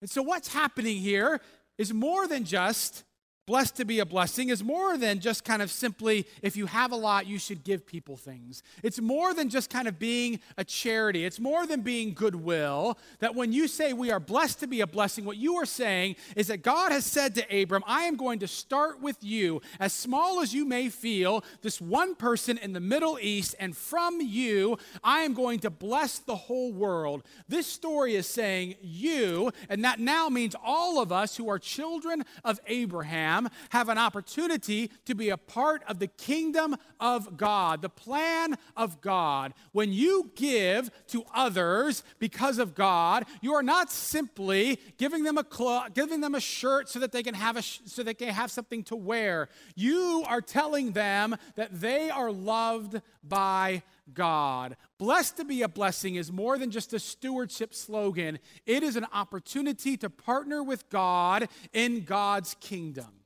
And 0.03 0.11
so, 0.11 0.21
what's 0.21 0.53
happening 0.53 0.99
here 0.99 1.41
is 1.79 1.95
more 1.95 2.27
than 2.27 2.45
just 2.45 3.05
Blessed 3.45 3.75
to 3.79 3.85
be 3.85 3.99
a 3.99 4.07
blessing 4.07 4.51
is 4.51 4.63
more 4.63 4.97
than 4.97 5.19
just 5.19 5.43
kind 5.43 5.63
of 5.63 5.71
simply, 5.73 6.29
if 6.43 6.57
you 6.57 6.67
have 6.67 6.93
a 6.93 6.97
lot, 6.97 7.27
you 7.27 7.41
should 7.41 7.65
give 7.65 7.85
people 7.85 8.17
things. 8.17 8.63
It's 8.85 9.01
more 9.01 9.35
than 9.35 9.49
just 9.49 9.69
kind 9.69 9.89
of 9.89 9.99
being 9.99 10.39
a 10.57 10.63
charity. 10.63 11.25
It's 11.25 11.41
more 11.41 11.67
than 11.67 11.81
being 11.81 12.15
goodwill. 12.15 12.97
That 13.19 13.35
when 13.35 13.53
you 13.53 13.67
say 13.67 13.95
we 13.95 14.13
are 14.13 14.21
blessed 14.21 14.61
to 14.61 14.69
be 14.69 14.81
a 14.81 14.87
blessing, 14.87 15.25
what 15.25 15.39
you 15.39 15.57
are 15.57 15.67
saying 15.67 16.15
is 16.37 16.47
that 16.47 16.63
God 16.63 16.93
has 16.93 17.05
said 17.05 17.35
to 17.35 17.63
Abram, 17.63 17.83
I 17.85 18.03
am 18.03 18.15
going 18.15 18.39
to 18.39 18.47
start 18.47 19.03
with 19.03 19.17
you, 19.25 19.61
as 19.81 19.93
small 19.93 20.41
as 20.41 20.55
you 20.55 20.65
may 20.65 20.89
feel, 20.89 21.43
this 21.63 21.81
one 21.81 22.15
person 22.15 22.59
in 22.59 22.75
the 22.75 22.81
Middle 22.81 23.19
East, 23.21 23.57
and 23.59 23.77
from 23.77 24.21
you, 24.21 24.79
I 25.03 25.23
am 25.23 25.35
going 25.35 25.59
to 25.61 25.71
bless 25.71 26.21
the 26.21 26.37
whole 26.37 26.73
world. 26.73 27.25
This 27.49 27.67
story 27.67 28.15
is 28.15 28.29
saying 28.29 28.77
you, 28.81 29.51
and 29.69 29.83
that 29.83 29.99
now 29.99 30.29
means 30.29 30.55
all 30.65 31.01
of 31.03 31.11
us 31.11 31.37
who 31.37 31.51
are 31.51 31.59
children 31.59 32.25
of 32.45 32.61
Abraham 32.69 33.32
Have 33.71 33.89
an 33.89 33.99
opportunity 33.99 34.91
to 35.05 35.15
be 35.15 35.31
a 35.31 35.37
part 35.37 35.83
of 35.89 35.99
the 35.99 36.07
kingdom 36.07 36.77
of 37.01 37.37
God, 37.37 37.83
the 37.83 37.89
plan 37.89 38.57
of 38.77 39.01
God. 39.01 39.55
When 39.73 39.93
you 39.93 40.31
give 40.35 40.91
to 41.09 41.25
others 41.35 42.03
because 42.19 42.59
of 42.59 42.75
God, 42.75 43.25
you 43.41 43.55
are 43.55 43.63
not 43.63 43.91
simply 43.91 44.79
giving 44.99 45.25
them 45.25 45.39
a 45.39 45.45
clo- 45.45 45.87
giving 45.95 46.21
them 46.21 46.35
a 46.35 46.41
shirt 46.41 46.89
so 46.89 46.99
that 46.99 47.13
they 47.13 47.23
can 47.23 47.35
have 47.35 47.57
a 47.57 47.63
sh- 47.63 47.81
so 47.87 48.03
they 48.03 48.15
can 48.15 48.29
have 48.29 48.51
something 48.51 48.83
to 48.85 48.97
wear. 48.97 49.49
You 49.75 50.25
are 50.27 50.41
telling 50.41 50.93
them 50.93 51.37
that 51.57 51.81
they 51.81 52.11
are 52.11 52.31
loved 52.31 53.01
by 53.23 53.83
God. 54.13 54.77
Blessed 54.99 55.37
to 55.39 55.45
be 55.45 55.63
a 55.63 55.69
blessing 55.69 56.17
is 56.17 56.33
more 56.33 56.59
than 56.59 56.71
just 56.71 56.93
a 56.93 56.99
stewardship 56.99 57.75
slogan, 57.75 58.39
it 58.67 58.83
is 58.83 58.97
an 58.97 59.07
opportunity 59.13 59.97
to 59.97 60.11
partner 60.11 60.63
with 60.63 60.89
God 60.89 61.49
in 61.73 62.05
God's 62.05 62.55
kingdom. 62.61 63.22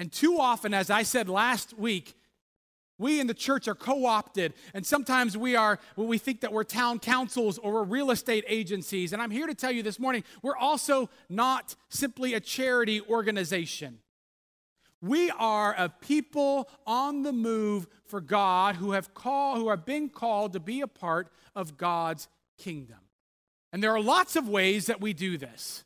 And 0.00 0.10
too 0.10 0.38
often, 0.38 0.72
as 0.72 0.88
I 0.88 1.02
said 1.02 1.28
last 1.28 1.78
week, 1.78 2.14
we 2.96 3.20
in 3.20 3.26
the 3.26 3.34
church 3.34 3.68
are 3.68 3.74
co 3.74 4.06
opted, 4.06 4.54
and 4.72 4.86
sometimes 4.86 5.36
we 5.36 5.56
are, 5.56 5.78
well, 5.94 6.06
we 6.06 6.16
think 6.16 6.40
that 6.40 6.54
we're 6.54 6.64
town 6.64 7.00
councils 7.00 7.58
or 7.58 7.74
we're 7.74 7.82
real 7.82 8.10
estate 8.10 8.46
agencies. 8.48 9.12
And 9.12 9.20
I'm 9.20 9.30
here 9.30 9.46
to 9.46 9.54
tell 9.54 9.70
you 9.70 9.82
this 9.82 9.98
morning, 9.98 10.24
we're 10.40 10.56
also 10.56 11.10
not 11.28 11.76
simply 11.90 12.32
a 12.32 12.40
charity 12.40 13.02
organization. 13.02 13.98
We 15.02 15.30
are 15.32 15.74
a 15.76 15.90
people 15.90 16.70
on 16.86 17.22
the 17.22 17.34
move 17.34 17.86
for 18.06 18.22
God 18.22 18.76
who 18.76 18.92
have 18.92 19.12
called, 19.12 19.58
who 19.58 19.68
are 19.68 19.76
being 19.76 20.08
called 20.08 20.54
to 20.54 20.60
be 20.60 20.80
a 20.80 20.88
part 20.88 21.30
of 21.54 21.76
God's 21.76 22.26
kingdom. 22.56 23.00
And 23.70 23.82
there 23.82 23.94
are 23.94 24.00
lots 24.00 24.34
of 24.34 24.48
ways 24.48 24.86
that 24.86 25.02
we 25.02 25.12
do 25.12 25.36
this. 25.36 25.84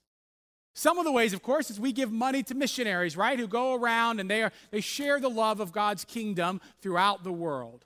Some 0.75 0.99
of 0.99 1.05
the 1.05 1.13
ways, 1.13 1.33
of 1.33 1.43
course, 1.43 1.71
is 1.71 1.79
we 1.79 1.93
give 1.93 2.11
money 2.11 2.43
to 2.43 2.55
missionaries, 2.55 3.17
right, 3.17 3.39
who 3.39 3.47
go 3.47 3.75
around 3.75 4.19
and 4.19 4.29
they, 4.29 4.43
are, 4.43 4.53
they 4.73 4.81
share 4.81 5.21
the 5.21 5.31
love 5.31 5.61
of 5.61 5.73
God's 5.73 6.05
kingdom 6.05 6.61
throughout 6.81 7.23
the 7.23 7.33
world. 7.33 7.85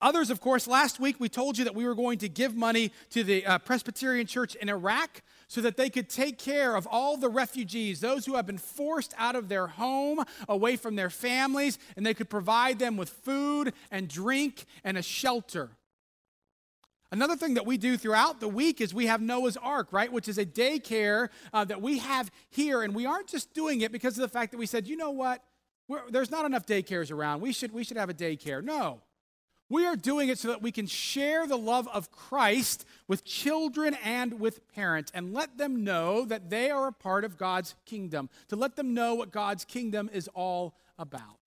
Others, 0.00 0.30
of 0.30 0.40
course, 0.40 0.66
last 0.66 1.00
week 1.00 1.16
we 1.18 1.28
told 1.28 1.56
you 1.56 1.64
that 1.64 1.74
we 1.74 1.86
were 1.86 1.94
going 1.94 2.18
to 2.18 2.28
give 2.28 2.54
money 2.54 2.92
to 3.10 3.24
the 3.24 3.44
uh, 3.46 3.58
Presbyterian 3.58 4.26
Church 4.26 4.54
in 4.54 4.68
Iraq 4.68 5.22
so 5.48 5.60
that 5.60 5.76
they 5.76 5.88
could 5.88 6.08
take 6.08 6.38
care 6.38 6.76
of 6.76 6.86
all 6.90 7.16
the 7.16 7.28
refugees, 7.28 8.00
those 8.00 8.26
who 8.26 8.36
have 8.36 8.46
been 8.46 8.58
forced 8.58 9.14
out 9.16 9.36
of 9.36 9.48
their 9.48 9.66
home, 9.66 10.22
away 10.48 10.76
from 10.76 10.96
their 10.96 11.08
families, 11.08 11.78
and 11.96 12.04
they 12.04 12.14
could 12.14 12.28
provide 12.28 12.78
them 12.78 12.96
with 12.96 13.08
food 13.08 13.72
and 13.90 14.08
drink 14.08 14.64
and 14.84 14.98
a 14.98 15.02
shelter. 15.02 15.70
Another 17.12 17.36
thing 17.36 17.54
that 17.54 17.66
we 17.66 17.78
do 17.78 17.96
throughout 17.96 18.40
the 18.40 18.48
week 18.48 18.80
is 18.80 18.92
we 18.92 19.06
have 19.06 19.20
Noah's 19.20 19.56
Ark, 19.56 19.88
right? 19.92 20.12
Which 20.12 20.28
is 20.28 20.38
a 20.38 20.46
daycare 20.46 21.28
uh, 21.52 21.64
that 21.64 21.80
we 21.80 21.98
have 21.98 22.30
here. 22.50 22.82
And 22.82 22.94
we 22.94 23.06
aren't 23.06 23.28
just 23.28 23.54
doing 23.54 23.80
it 23.82 23.92
because 23.92 24.18
of 24.18 24.22
the 24.22 24.28
fact 24.28 24.50
that 24.52 24.58
we 24.58 24.66
said, 24.66 24.88
you 24.88 24.96
know 24.96 25.10
what? 25.10 25.42
We're, 25.88 26.10
there's 26.10 26.30
not 26.30 26.44
enough 26.44 26.66
daycares 26.66 27.12
around. 27.12 27.40
We 27.42 27.52
should, 27.52 27.72
we 27.72 27.84
should 27.84 27.96
have 27.96 28.10
a 28.10 28.14
daycare. 28.14 28.62
No. 28.62 29.02
We 29.68 29.84
are 29.84 29.96
doing 29.96 30.28
it 30.28 30.38
so 30.38 30.48
that 30.48 30.62
we 30.62 30.70
can 30.70 30.86
share 30.86 31.46
the 31.46 31.58
love 31.58 31.88
of 31.88 32.12
Christ 32.12 32.84
with 33.08 33.24
children 33.24 33.96
and 34.04 34.38
with 34.38 34.68
parents 34.72 35.10
and 35.12 35.34
let 35.34 35.58
them 35.58 35.82
know 35.82 36.24
that 36.24 36.50
they 36.50 36.70
are 36.70 36.88
a 36.88 36.92
part 36.92 37.24
of 37.24 37.36
God's 37.36 37.74
kingdom, 37.84 38.30
to 38.48 38.56
let 38.56 38.76
them 38.76 38.94
know 38.94 39.14
what 39.14 39.32
God's 39.32 39.64
kingdom 39.64 40.08
is 40.12 40.28
all 40.34 40.76
about. 40.98 41.46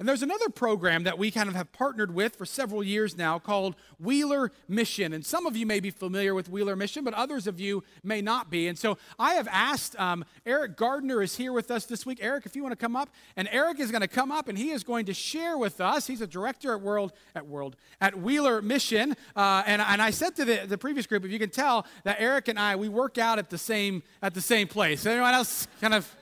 And 0.00 0.08
there's 0.08 0.22
another 0.24 0.48
program 0.48 1.04
that 1.04 1.18
we 1.18 1.30
kind 1.30 1.48
of 1.48 1.54
have 1.54 1.70
partnered 1.70 2.12
with 2.12 2.34
for 2.34 2.44
several 2.44 2.82
years 2.82 3.16
now 3.16 3.38
called 3.38 3.76
Wheeler 4.00 4.50
Mission. 4.66 5.12
And 5.12 5.24
some 5.24 5.46
of 5.46 5.56
you 5.56 5.66
may 5.66 5.78
be 5.78 5.90
familiar 5.90 6.34
with 6.34 6.48
Wheeler 6.48 6.74
Mission, 6.74 7.04
but 7.04 7.14
others 7.14 7.46
of 7.46 7.60
you 7.60 7.84
may 8.02 8.20
not 8.20 8.50
be. 8.50 8.66
And 8.66 8.76
so 8.76 8.98
I 9.20 9.34
have 9.34 9.46
asked, 9.52 9.98
um, 10.00 10.24
Eric 10.44 10.76
Gardner 10.76 11.22
is 11.22 11.36
here 11.36 11.52
with 11.52 11.70
us 11.70 11.86
this 11.86 12.04
week. 12.04 12.18
Eric, 12.20 12.44
if 12.44 12.56
you 12.56 12.62
want 12.62 12.72
to 12.72 12.76
come 12.76 12.96
up. 12.96 13.08
And 13.36 13.48
Eric 13.52 13.78
is 13.78 13.92
going 13.92 14.00
to 14.00 14.08
come 14.08 14.32
up 14.32 14.48
and 14.48 14.58
he 14.58 14.72
is 14.72 14.82
going 14.82 15.06
to 15.06 15.14
share 15.14 15.56
with 15.56 15.80
us. 15.80 16.08
He's 16.08 16.20
a 16.20 16.26
director 16.26 16.74
at 16.74 16.80
World, 16.80 17.12
at 17.36 17.46
World, 17.46 17.76
at 18.00 18.18
Wheeler 18.18 18.62
Mission. 18.62 19.14
Uh, 19.36 19.62
and, 19.64 19.80
and 19.80 20.02
I 20.02 20.10
said 20.10 20.34
to 20.36 20.44
the, 20.44 20.64
the 20.66 20.76
previous 20.76 21.06
group, 21.06 21.24
if 21.24 21.30
you 21.30 21.38
can 21.38 21.50
tell 21.50 21.86
that 22.02 22.16
Eric 22.18 22.48
and 22.48 22.58
I, 22.58 22.74
we 22.74 22.88
work 22.88 23.16
out 23.16 23.38
at 23.38 23.48
the 23.48 23.58
same, 23.58 24.02
at 24.20 24.34
the 24.34 24.40
same 24.40 24.66
place. 24.66 25.06
Anyone 25.06 25.34
else 25.34 25.68
kind 25.80 25.94
of, 25.94 26.12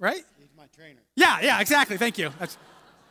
right? 0.00 0.24
Trainer. 0.72 1.00
Yeah, 1.16 1.38
yeah, 1.42 1.60
exactly. 1.60 1.98
Thank 1.98 2.16
you. 2.16 2.30
That's 2.38 2.56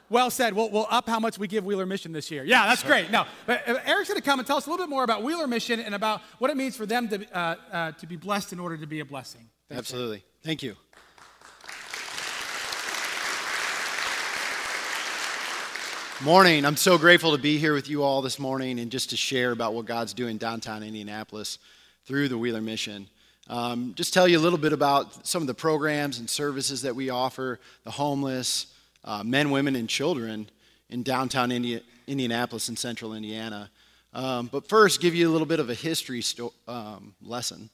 well 0.10 0.32
said. 0.32 0.56
We'll, 0.56 0.72
we'll 0.72 0.88
up 0.90 1.08
how 1.08 1.20
much 1.20 1.38
we 1.38 1.48
give 1.48 1.64
Wheeler 1.64 1.86
Mission 1.86 2.12
this 2.12 2.32
year. 2.32 2.44
Yeah, 2.44 2.66
that's 2.66 2.82
great. 2.82 3.12
No, 3.12 3.26
but 3.46 3.68
uh, 3.70 3.78
Eric's 3.86 4.10
going 4.10 4.20
to 4.20 4.26
come 4.26 4.40
and 4.40 4.48
tell 4.48 4.58
us 4.58 4.66
a 4.66 4.70
little 4.70 4.84
bit 4.84 4.90
more 4.90 5.04
about 5.04 5.22
Wheeler 5.22 5.46
Mission 5.46 5.80
and 5.80 5.94
about 5.94 6.22
what 6.40 6.50
it 6.50 6.58
means 6.58 6.76
for 6.76 6.88
them 6.88 7.08
to, 7.10 7.38
uh, 7.38 7.56
uh, 7.72 7.92
to 7.94 8.08
be 8.08 8.16
blessed 8.16 8.52
in 8.52 8.60
order 8.60 8.78
to 8.78 8.88
be 8.88 9.00
a 9.00 9.06
blessing. 9.06 9.48
Thanks, 9.70 9.80
Absolutely. 9.80 10.18
Eric. 10.18 10.26
Thank 10.44 10.64
you. 10.64 10.76
Morning. 16.24 16.66
I'm 16.66 16.78
so 16.78 16.98
grateful 16.98 17.36
to 17.36 17.42
be 17.42 17.60
here 17.60 17.74
with 17.74 17.90
you 17.90 18.04
all 18.04 18.24
this 18.24 18.40
morning 18.40 18.80
and 18.80 18.92
just 18.92 19.12
to 19.12 19.18
share 19.18 19.52
about 19.52 19.74
what 19.76 19.86
God's 19.86 20.14
doing 20.14 20.38
downtown 20.38 20.82
Indianapolis 20.84 21.60
through 22.06 22.28
the 22.28 22.38
Wheeler 22.38 22.62
Mission. 22.62 23.08
Um, 23.52 23.92
just 23.96 24.14
tell 24.14 24.30
you 24.30 24.38
a 24.38 24.40
little 24.40 24.58
bit 24.58 24.72
about 24.72 25.28
some 25.28 25.44
of 25.44 25.48
the 25.48 25.54
programs 25.54 26.20
and 26.20 26.30
services 26.30 26.84
that 26.84 26.96
we 26.96 27.10
offer 27.10 27.60
the 27.84 27.92
homeless, 27.92 28.68
uh, 29.04 29.26
men, 29.26 29.52
women, 29.52 29.76
and 29.76 29.90
children 29.90 30.50
in 30.90 31.04
downtown 31.04 31.52
Indi- 31.52 31.84
Indianapolis 32.08 32.70
and 32.70 32.80
central 32.80 33.14
Indiana. 33.14 33.70
Um, 34.14 34.48
but 34.50 34.70
first, 34.70 35.02
give 35.02 35.14
you 35.16 35.30
a 35.30 35.32
little 35.32 35.46
bit 35.46 35.60
of 35.60 35.70
a 35.70 35.74
history 35.74 36.22
sto- 36.22 36.54
um, 36.66 37.14
lesson 37.22 37.70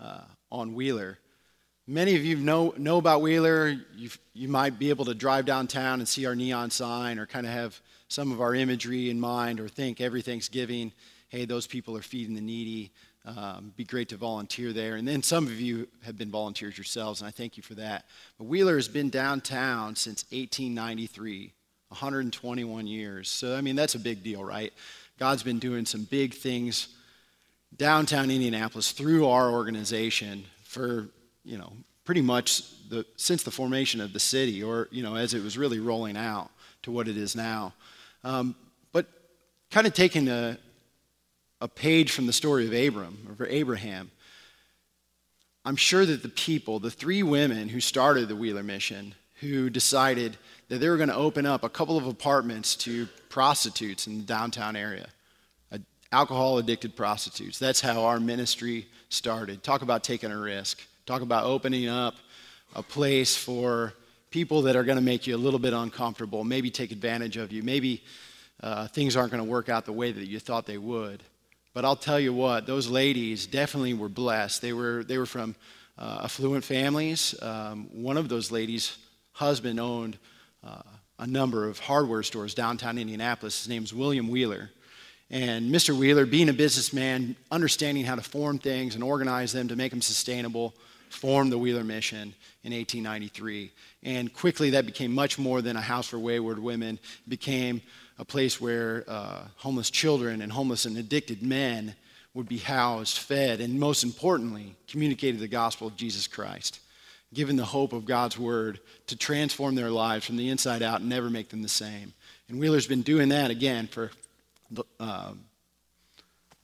uh, 0.00 0.22
on 0.50 0.74
Wheeler. 0.74 1.18
Many 1.86 2.16
of 2.16 2.24
you 2.24 2.34
know, 2.34 2.74
know 2.76 2.98
about 2.98 3.22
Wheeler. 3.22 3.76
you 3.94 4.10
you 4.34 4.48
might 4.48 4.76
be 4.76 4.90
able 4.90 5.04
to 5.04 5.14
drive 5.14 5.44
downtown 5.44 6.00
and 6.00 6.08
see 6.08 6.26
our 6.26 6.34
neon 6.34 6.72
sign 6.72 7.20
or 7.20 7.26
kind 7.26 7.46
of 7.46 7.52
have 7.52 7.80
some 8.08 8.32
of 8.32 8.40
our 8.40 8.56
imagery 8.56 9.08
in 9.08 9.20
mind 9.20 9.60
or 9.60 9.68
think 9.68 10.00
every 10.00 10.20
Thanksgiving, 10.20 10.92
hey, 11.28 11.44
those 11.44 11.68
people 11.68 11.96
are 11.96 12.02
feeding 12.02 12.34
the 12.34 12.40
needy. 12.40 12.90
Um, 13.26 13.72
be 13.76 13.82
great 13.82 14.08
to 14.10 14.16
volunteer 14.16 14.72
there. 14.72 14.94
And 14.94 15.06
then 15.06 15.20
some 15.20 15.46
of 15.46 15.60
you 15.60 15.88
have 16.04 16.16
been 16.16 16.30
volunteers 16.30 16.78
yourselves, 16.78 17.20
and 17.20 17.26
I 17.26 17.32
thank 17.32 17.56
you 17.56 17.62
for 17.62 17.74
that. 17.74 18.04
But 18.38 18.44
Wheeler 18.44 18.76
has 18.76 18.86
been 18.86 19.10
downtown 19.10 19.96
since 19.96 20.24
1893, 20.30 21.52
121 21.88 22.86
years. 22.86 23.28
So, 23.28 23.56
I 23.56 23.62
mean, 23.62 23.74
that's 23.74 23.96
a 23.96 23.98
big 23.98 24.22
deal, 24.22 24.44
right? 24.44 24.72
God's 25.18 25.42
been 25.42 25.58
doing 25.58 25.84
some 25.86 26.04
big 26.04 26.34
things 26.34 26.94
downtown 27.76 28.30
Indianapolis 28.30 28.92
through 28.92 29.26
our 29.26 29.50
organization 29.50 30.44
for, 30.62 31.08
you 31.44 31.58
know, 31.58 31.72
pretty 32.04 32.22
much 32.22 32.62
the, 32.88 33.04
since 33.16 33.42
the 33.42 33.50
formation 33.50 34.00
of 34.00 34.12
the 34.12 34.20
city, 34.20 34.62
or, 34.62 34.86
you 34.92 35.02
know, 35.02 35.16
as 35.16 35.34
it 35.34 35.42
was 35.42 35.58
really 35.58 35.80
rolling 35.80 36.16
out 36.16 36.48
to 36.82 36.92
what 36.92 37.08
it 37.08 37.16
is 37.16 37.34
now. 37.34 37.72
Um, 38.22 38.54
but 38.92 39.06
kind 39.72 39.84
of 39.84 39.94
taking 39.94 40.28
a, 40.28 40.56
a 41.60 41.68
page 41.68 42.12
from 42.12 42.26
the 42.26 42.32
story 42.32 42.66
of 42.66 42.72
Abram, 42.72 43.36
or 43.38 43.46
Abraham, 43.46 44.10
I'm 45.64 45.76
sure 45.76 46.06
that 46.06 46.22
the 46.22 46.28
people, 46.28 46.78
the 46.78 46.90
three 46.90 47.22
women 47.22 47.68
who 47.68 47.80
started 47.80 48.28
the 48.28 48.36
Wheeler 48.36 48.62
Mission, 48.62 49.14
who 49.40 49.68
decided 49.68 50.36
that 50.68 50.78
they 50.78 50.88
were 50.88 50.96
going 50.96 51.08
to 51.08 51.16
open 51.16 51.46
up 51.46 51.64
a 51.64 51.68
couple 51.68 51.96
of 51.96 52.06
apartments 52.06 52.76
to 52.76 53.08
prostitutes 53.28 54.06
in 54.06 54.18
the 54.18 54.24
downtown 54.24 54.76
area, 54.76 55.08
alcohol 56.12 56.58
addicted 56.58 56.96
prostitutes. 56.96 57.58
That's 57.58 57.80
how 57.80 58.04
our 58.04 58.20
ministry 58.20 58.86
started. 59.08 59.62
Talk 59.62 59.82
about 59.82 60.04
taking 60.04 60.30
a 60.30 60.38
risk. 60.38 60.80
Talk 61.04 61.22
about 61.22 61.44
opening 61.44 61.88
up 61.88 62.14
a 62.74 62.82
place 62.82 63.36
for 63.36 63.92
people 64.30 64.62
that 64.62 64.76
are 64.76 64.84
going 64.84 64.96
to 64.96 65.04
make 65.04 65.26
you 65.26 65.36
a 65.36 65.38
little 65.38 65.58
bit 65.58 65.72
uncomfortable, 65.72 66.44
maybe 66.44 66.70
take 66.70 66.90
advantage 66.92 67.36
of 67.36 67.52
you, 67.52 67.62
maybe 67.62 68.02
uh, 68.62 68.86
things 68.88 69.16
aren't 69.16 69.30
going 69.30 69.42
to 69.42 69.48
work 69.48 69.68
out 69.68 69.84
the 69.84 69.92
way 69.92 70.12
that 70.12 70.26
you 70.26 70.38
thought 70.38 70.66
they 70.66 70.78
would. 70.78 71.22
But 71.76 71.84
I'll 71.84 71.94
tell 71.94 72.18
you 72.18 72.32
what, 72.32 72.64
those 72.64 72.88
ladies 72.88 73.46
definitely 73.46 73.92
were 73.92 74.08
blessed. 74.08 74.62
They 74.62 74.72
were, 74.72 75.04
they 75.04 75.18
were 75.18 75.26
from 75.26 75.54
uh, 75.98 76.20
affluent 76.24 76.64
families. 76.64 77.34
Um, 77.42 77.90
one 77.92 78.16
of 78.16 78.30
those 78.30 78.50
ladies' 78.50 78.96
husband 79.32 79.78
owned 79.78 80.16
uh, 80.64 80.80
a 81.18 81.26
number 81.26 81.68
of 81.68 81.78
hardware 81.78 82.22
stores 82.22 82.54
downtown 82.54 82.96
Indianapolis. 82.96 83.58
His 83.58 83.68
name's 83.68 83.92
William 83.92 84.28
Wheeler. 84.28 84.70
And 85.30 85.70
Mr. 85.70 85.94
Wheeler, 85.94 86.24
being 86.24 86.48
a 86.48 86.54
businessman, 86.54 87.36
understanding 87.50 88.06
how 88.06 88.14
to 88.14 88.22
form 88.22 88.58
things 88.58 88.94
and 88.94 89.04
organize 89.04 89.52
them 89.52 89.68
to 89.68 89.76
make 89.76 89.90
them 89.90 90.00
sustainable, 90.00 90.72
formed 91.10 91.52
the 91.52 91.58
Wheeler 91.58 91.84
Mission 91.84 92.34
in 92.64 92.72
1893. 92.72 93.70
And 94.02 94.32
quickly 94.32 94.70
that 94.70 94.86
became 94.86 95.14
much 95.14 95.38
more 95.38 95.60
than 95.60 95.76
a 95.76 95.82
house 95.82 96.08
for 96.08 96.18
wayward 96.18 96.58
women. 96.58 96.98
It 97.26 97.28
became 97.28 97.82
a 98.18 98.24
place 98.24 98.60
where 98.60 99.04
uh, 99.08 99.40
homeless 99.56 99.90
children 99.90 100.42
and 100.42 100.52
homeless 100.52 100.84
and 100.84 100.96
addicted 100.96 101.42
men 101.42 101.94
would 102.34 102.48
be 102.48 102.58
housed, 102.58 103.18
fed, 103.18 103.60
and 103.60 103.80
most 103.80 104.04
importantly, 104.04 104.74
communicated 104.88 105.40
the 105.40 105.48
gospel 105.48 105.86
of 105.86 105.96
Jesus 105.96 106.26
Christ, 106.26 106.80
given 107.32 107.56
the 107.56 107.64
hope 107.64 107.92
of 107.92 108.04
God's 108.04 108.38
word 108.38 108.78
to 109.06 109.16
transform 109.16 109.74
their 109.74 109.90
lives 109.90 110.26
from 110.26 110.36
the 110.36 110.48
inside 110.48 110.82
out 110.82 111.00
and 111.00 111.08
never 111.08 111.30
make 111.30 111.48
them 111.48 111.62
the 111.62 111.68
same. 111.68 112.12
And 112.48 112.60
Wheeler's 112.60 112.86
been 112.86 113.02
doing 113.02 113.30
that 113.30 113.50
again 113.50 113.86
for 113.86 114.10
the 114.70 114.84
uh, 115.00 115.32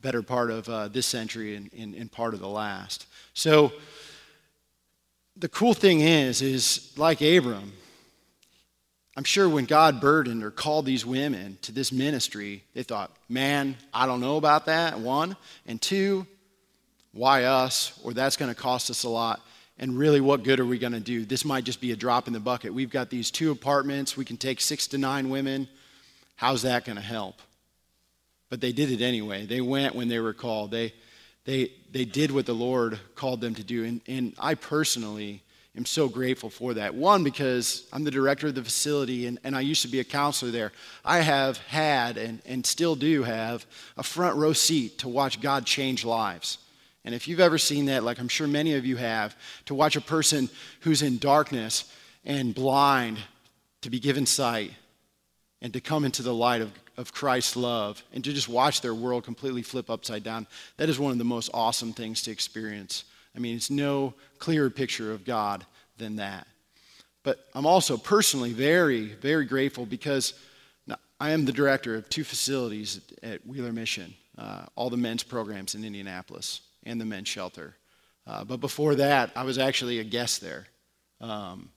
better 0.03 0.23
part 0.23 0.51
of 0.51 0.69
uh, 0.69 0.89
this 0.89 1.07
century 1.07 1.57
and, 1.57 1.73
and, 1.73 1.95
and 1.95 2.13
part 2.13 2.35
of 2.35 2.41
the 2.41 2.49
last. 2.49 3.07
So 3.35 3.73
the 5.37 5.49
cool 5.49 5.75
thing 5.75 6.01
is, 6.01 6.43
is 6.43 6.93
like 6.97 7.23
Abram, 7.23 7.73
I'm 9.17 9.25
sure 9.25 9.49
when 9.49 9.67
God 9.67 10.01
burdened 10.01 10.43
or 10.43 10.51
called 10.51 10.87
these 10.87 11.05
women 11.05 11.59
to 11.63 11.73
this 11.73 11.93
ministry, 11.93 12.65
they 12.75 12.83
thought, 12.83 13.11
man, 13.29 13.77
I 13.93 14.07
don't 14.07 14.21
know 14.21 14.39
about 14.39 14.67
that, 14.67 14.99
one. 14.99 15.37
And 15.67 15.81
two, 15.81 16.27
why 17.13 17.45
us? 17.45 17.99
Or 18.03 18.15
that's 18.15 18.37
going 18.37 18.53
to 18.53 18.59
cost 18.59 18.89
us 18.89 19.05
a 19.05 19.11
lot. 19.11 19.43
And 19.79 19.99
really, 19.99 20.21
what 20.21 20.45
good 20.45 20.61
are 20.61 20.67
we 20.67 20.79
going 20.79 20.93
to 20.95 21.01
do? 21.01 21.27
This 21.27 21.45
might 21.45 21.65
just 21.65 21.81
be 21.81 21.93
a 21.93 21.97
drop 21.97 22.27
in 22.27 22.33
the 22.33 22.41
bucket. 22.41 22.73
We've 22.73 22.91
got 22.91 23.11
these 23.11 23.31
two 23.31 23.51
apartments. 23.51 24.17
We 24.17 24.25
can 24.25 24.39
take 24.39 24.61
six 24.61 24.87
to 24.89 24.99
nine 24.99 25.29
women. 25.29 25.69
How's 26.37 26.63
that 26.63 26.85
going 26.85 26.97
to 26.97 27.03
help? 27.03 27.43
But 28.49 28.61
they 28.61 28.73
did 28.73 28.91
it 28.91 29.03
anyway. 29.03 29.45
They 29.45 29.61
went 29.61 29.95
when 29.95 30.09
they 30.09 30.21
were 30.21 30.35
called. 30.35 30.71
They, 30.71 30.95
they, 31.45 31.73
they 31.91 32.05
did 32.05 32.31
what 32.31 32.47
the 32.47 32.55
Lord 32.55 32.99
called 33.15 33.41
them 33.41 33.55
to 33.57 33.65
do. 33.65 33.85
And, 33.85 34.01
and 34.07 34.35
I 34.39 34.55
personally 34.55 35.43
am 35.77 35.87
so 35.87 36.09
grateful 36.09 36.51
for 36.51 36.75
that. 36.75 36.95
One, 36.95 37.25
because 37.25 37.89
I'm 37.93 38.05
the 38.05 38.11
director 38.11 38.49
of 38.49 38.55
the 38.55 38.63
facility 38.63 39.27
and, 39.27 39.39
and 39.43 39.57
I 39.57 39.61
used 39.61 39.83
to 39.83 39.89
be 39.89 40.01
a 40.01 40.05
counselor 40.05 40.53
there. 40.53 40.73
I 41.05 41.21
have 41.21 41.57
had 41.59 42.19
and, 42.19 42.43
and 42.45 42.67
still 42.67 42.95
do 42.95 43.23
have 43.23 43.65
a 43.97 44.03
front 44.03 44.37
row 44.37 44.53
seat 44.53 44.99
to 44.99 45.09
watch 45.09 45.41
God 45.41 45.65
change 45.65 46.05
lives. 46.05 46.59
And 47.05 47.15
if 47.15 47.27
you've 47.27 47.41
ever 47.41 47.59
seen 47.59 47.87
that, 47.87 48.05
like 48.05 48.21
I'm 48.21 48.29
sure 48.29 48.47
many 48.47 48.75
of 48.75 48.85
you 48.85 48.97
have, 48.97 49.35
to 49.67 49.75
watch 49.75 49.97
a 49.97 50.01
person 50.01 50.49
who's 50.81 51.03
in 51.03 51.19
darkness 51.19 51.93
and 52.25 52.55
blind 52.55 53.19
to 53.81 53.91
be 53.91 53.99
given 53.99 54.27
sight 54.27 54.73
and 55.61 55.73
to 55.73 55.81
come 55.81 56.05
into 56.05 56.23
the 56.23 56.35
light 56.35 56.61
of, 56.61 56.71
of 56.97 57.13
Christ's 57.13 57.57
love 57.57 58.03
and 58.13 58.23
to 58.25 58.33
just 58.33 58.49
watch 58.49 58.81
their 58.83 58.95
world 58.95 59.25
completely 59.25 59.63
flip 59.63 59.91
upside 59.91 60.23
down, 60.23 60.47
that 60.77 60.89
is 60.89 60.99
one 60.99 61.13
of 61.13 61.19
the 61.19 61.25
most 61.25 61.51
awesome 61.55 61.93
things 61.93 62.23
to 62.23 62.31
experience. 62.31 63.05
I 63.37 63.39
mean, 63.39 63.57
it's 63.57 63.71
no 63.71 64.15
clearer 64.39 64.71
picture 64.71 65.13
of 65.13 65.25
God 65.25 65.65
than 65.99 66.17
that. 66.17 66.47
But 67.23 67.47
I'm 67.55 67.67
also 67.67 67.97
personally 67.97 68.53
very, 68.53 69.15
very 69.15 69.45
grateful 69.45 69.87
because 69.87 70.35
I 71.23 71.31
am 71.31 71.45
the 71.45 71.53
director 71.53 71.95
of 71.95 72.09
two 72.09 72.25
facilities 72.25 73.01
at 73.23 73.47
Wheeler 73.47 73.73
Mission, 73.73 74.13
uh, 74.37 74.65
all 74.75 74.91
the 74.91 74.97
men's 74.97 75.23
programs 75.23 75.77
in 75.77 75.85
Indianapolis 75.85 76.63
and 76.83 77.01
the 77.01 77.05
men's 77.05 77.29
shelter. 77.29 77.77
Uh, 78.27 78.43
but 78.43 78.57
before 78.57 78.97
that, 78.97 79.31
I 79.37 79.45
was 79.45 79.57
actually 79.57 80.01
a 80.01 80.05
guest 80.05 80.41
there. 80.41 80.67
Um, 81.21 81.69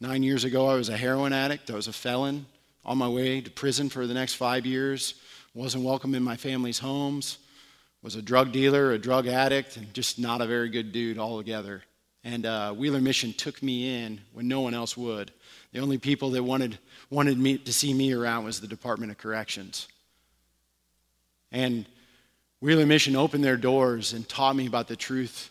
nine 0.00 0.24
years 0.24 0.42
ago, 0.42 0.66
I 0.66 0.74
was 0.74 0.88
a 0.88 0.96
heroin 0.96 1.32
addict. 1.32 1.70
I 1.70 1.74
was 1.74 1.86
a 1.86 1.92
felon 1.92 2.44
on 2.84 2.98
my 2.98 3.08
way 3.08 3.40
to 3.40 3.50
prison 3.52 3.88
for 3.88 4.08
the 4.08 4.14
next 4.14 4.34
five 4.34 4.66
years. 4.66 5.14
Wasn't 5.54 5.84
welcome 5.84 6.16
in 6.16 6.24
my 6.24 6.36
family's 6.36 6.80
homes 6.80 7.38
was 8.02 8.16
a 8.16 8.22
drug 8.22 8.52
dealer, 8.52 8.92
a 8.92 8.98
drug 8.98 9.26
addict, 9.26 9.76
and 9.76 9.92
just 9.94 10.18
not 10.18 10.40
a 10.40 10.46
very 10.46 10.68
good 10.68 10.92
dude 10.92 11.18
altogether. 11.18 11.82
And 12.24 12.46
uh, 12.46 12.72
Wheeler 12.72 13.00
Mission 13.00 13.32
took 13.32 13.62
me 13.62 14.04
in 14.04 14.20
when 14.32 14.48
no 14.48 14.60
one 14.60 14.74
else 14.74 14.96
would. 14.96 15.32
The 15.72 15.80
only 15.80 15.98
people 15.98 16.30
that 16.30 16.42
wanted, 16.42 16.78
wanted 17.10 17.38
me 17.38 17.58
to 17.58 17.72
see 17.72 17.94
me 17.94 18.12
around 18.12 18.44
was 18.44 18.60
the 18.60 18.66
Department 18.66 19.12
of 19.12 19.18
Corrections. 19.18 19.88
And 21.50 21.86
Wheeler 22.60 22.86
Mission 22.86 23.16
opened 23.16 23.44
their 23.44 23.56
doors 23.56 24.12
and 24.12 24.28
taught 24.28 24.56
me 24.56 24.66
about 24.66 24.88
the 24.88 24.96
truth 24.96 25.50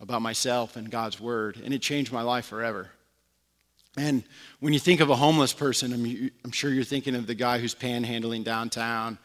about 0.00 0.22
myself 0.22 0.76
and 0.76 0.90
God's 0.90 1.20
Word, 1.20 1.60
and 1.62 1.74
it 1.74 1.82
changed 1.82 2.12
my 2.12 2.22
life 2.22 2.46
forever. 2.46 2.90
And 3.96 4.22
when 4.60 4.72
you 4.72 4.78
think 4.78 5.00
of 5.00 5.10
a 5.10 5.16
homeless 5.16 5.52
person, 5.52 5.92
I'm, 5.92 6.30
I'm 6.44 6.52
sure 6.52 6.70
you're 6.70 6.84
thinking 6.84 7.16
of 7.16 7.26
the 7.26 7.34
guy 7.34 7.58
who's 7.58 7.74
panhandling 7.74 8.44
downtown 8.44 9.18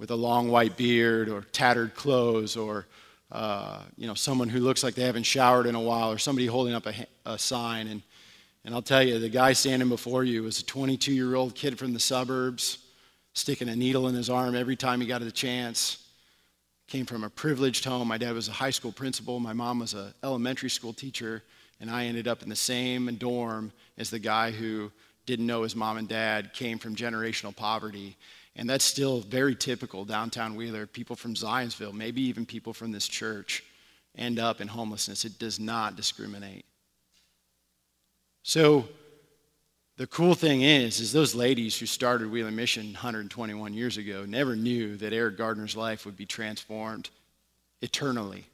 with 0.00 0.10
a 0.10 0.16
long 0.16 0.48
white 0.48 0.78
beard 0.78 1.28
or 1.28 1.42
tattered 1.52 1.94
clothes 1.94 2.56
or 2.56 2.86
uh, 3.30 3.82
you 3.96 4.06
know, 4.06 4.14
someone 4.14 4.48
who 4.48 4.58
looks 4.58 4.82
like 4.82 4.94
they 4.94 5.04
haven't 5.04 5.22
showered 5.22 5.66
in 5.66 5.74
a 5.74 5.80
while 5.80 6.10
or 6.10 6.18
somebody 6.18 6.46
holding 6.46 6.74
up 6.74 6.86
a, 6.86 6.94
a 7.26 7.38
sign. 7.38 7.86
And, 7.86 8.02
and 8.64 8.74
I'll 8.74 8.82
tell 8.82 9.02
you, 9.02 9.20
the 9.20 9.28
guy 9.28 9.52
standing 9.52 9.88
before 9.88 10.24
you 10.24 10.42
was 10.42 10.58
a 10.58 10.64
22 10.64 11.12
year 11.12 11.36
old 11.36 11.54
kid 11.54 11.78
from 11.78 11.92
the 11.92 12.00
suburbs, 12.00 12.78
sticking 13.34 13.68
a 13.68 13.76
needle 13.76 14.08
in 14.08 14.14
his 14.14 14.30
arm 14.30 14.56
every 14.56 14.74
time 14.74 15.00
he 15.00 15.06
got 15.06 15.22
a 15.22 15.30
chance. 15.30 16.08
Came 16.88 17.06
from 17.06 17.22
a 17.22 17.30
privileged 17.30 17.84
home. 17.84 18.08
My 18.08 18.18
dad 18.18 18.32
was 18.32 18.48
a 18.48 18.52
high 18.52 18.70
school 18.70 18.90
principal. 18.90 19.38
My 19.38 19.52
mom 19.52 19.78
was 19.78 19.94
an 19.94 20.12
elementary 20.24 20.70
school 20.70 20.92
teacher. 20.92 21.44
And 21.78 21.88
I 21.88 22.06
ended 22.06 22.26
up 22.26 22.42
in 22.42 22.48
the 22.48 22.56
same 22.56 23.14
dorm 23.14 23.70
as 23.96 24.10
the 24.10 24.18
guy 24.18 24.50
who 24.50 24.90
didn't 25.26 25.46
know 25.46 25.62
his 25.62 25.76
mom 25.76 25.98
and 25.98 26.08
dad, 26.08 26.52
came 26.52 26.78
from 26.78 26.96
generational 26.96 27.54
poverty. 27.54 28.16
And 28.60 28.68
that's 28.68 28.84
still 28.84 29.20
very 29.20 29.54
typical 29.54 30.04
downtown 30.04 30.54
Wheeler. 30.54 30.86
People 30.86 31.16
from 31.16 31.32
Zionsville, 31.32 31.94
maybe 31.94 32.20
even 32.20 32.44
people 32.44 32.74
from 32.74 32.92
this 32.92 33.08
church, 33.08 33.64
end 34.18 34.38
up 34.38 34.60
in 34.60 34.68
homelessness. 34.68 35.24
It 35.24 35.38
does 35.38 35.58
not 35.58 35.96
discriminate. 35.96 36.66
So 38.42 38.86
the 39.96 40.06
cool 40.06 40.34
thing 40.34 40.60
is, 40.60 41.00
is 41.00 41.10
those 41.10 41.34
ladies 41.34 41.78
who 41.78 41.86
started 41.86 42.30
Wheeler 42.30 42.50
Mission 42.50 42.92
121 42.92 43.72
years 43.72 43.96
ago 43.96 44.26
never 44.26 44.54
knew 44.54 44.94
that 44.98 45.14
Eric 45.14 45.38
Gardner's 45.38 45.74
life 45.74 46.04
would 46.04 46.18
be 46.18 46.26
transformed 46.26 47.08
eternally. 47.80 48.44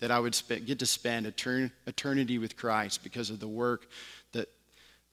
That 0.00 0.10
I 0.10 0.18
would 0.18 0.36
get 0.66 0.80
to 0.80 0.86
spend 0.86 1.24
etern- 1.24 1.70
eternity 1.86 2.38
with 2.38 2.56
Christ 2.56 3.04
because 3.04 3.30
of 3.30 3.38
the 3.38 3.46
work 3.46 3.86
that 4.32 4.48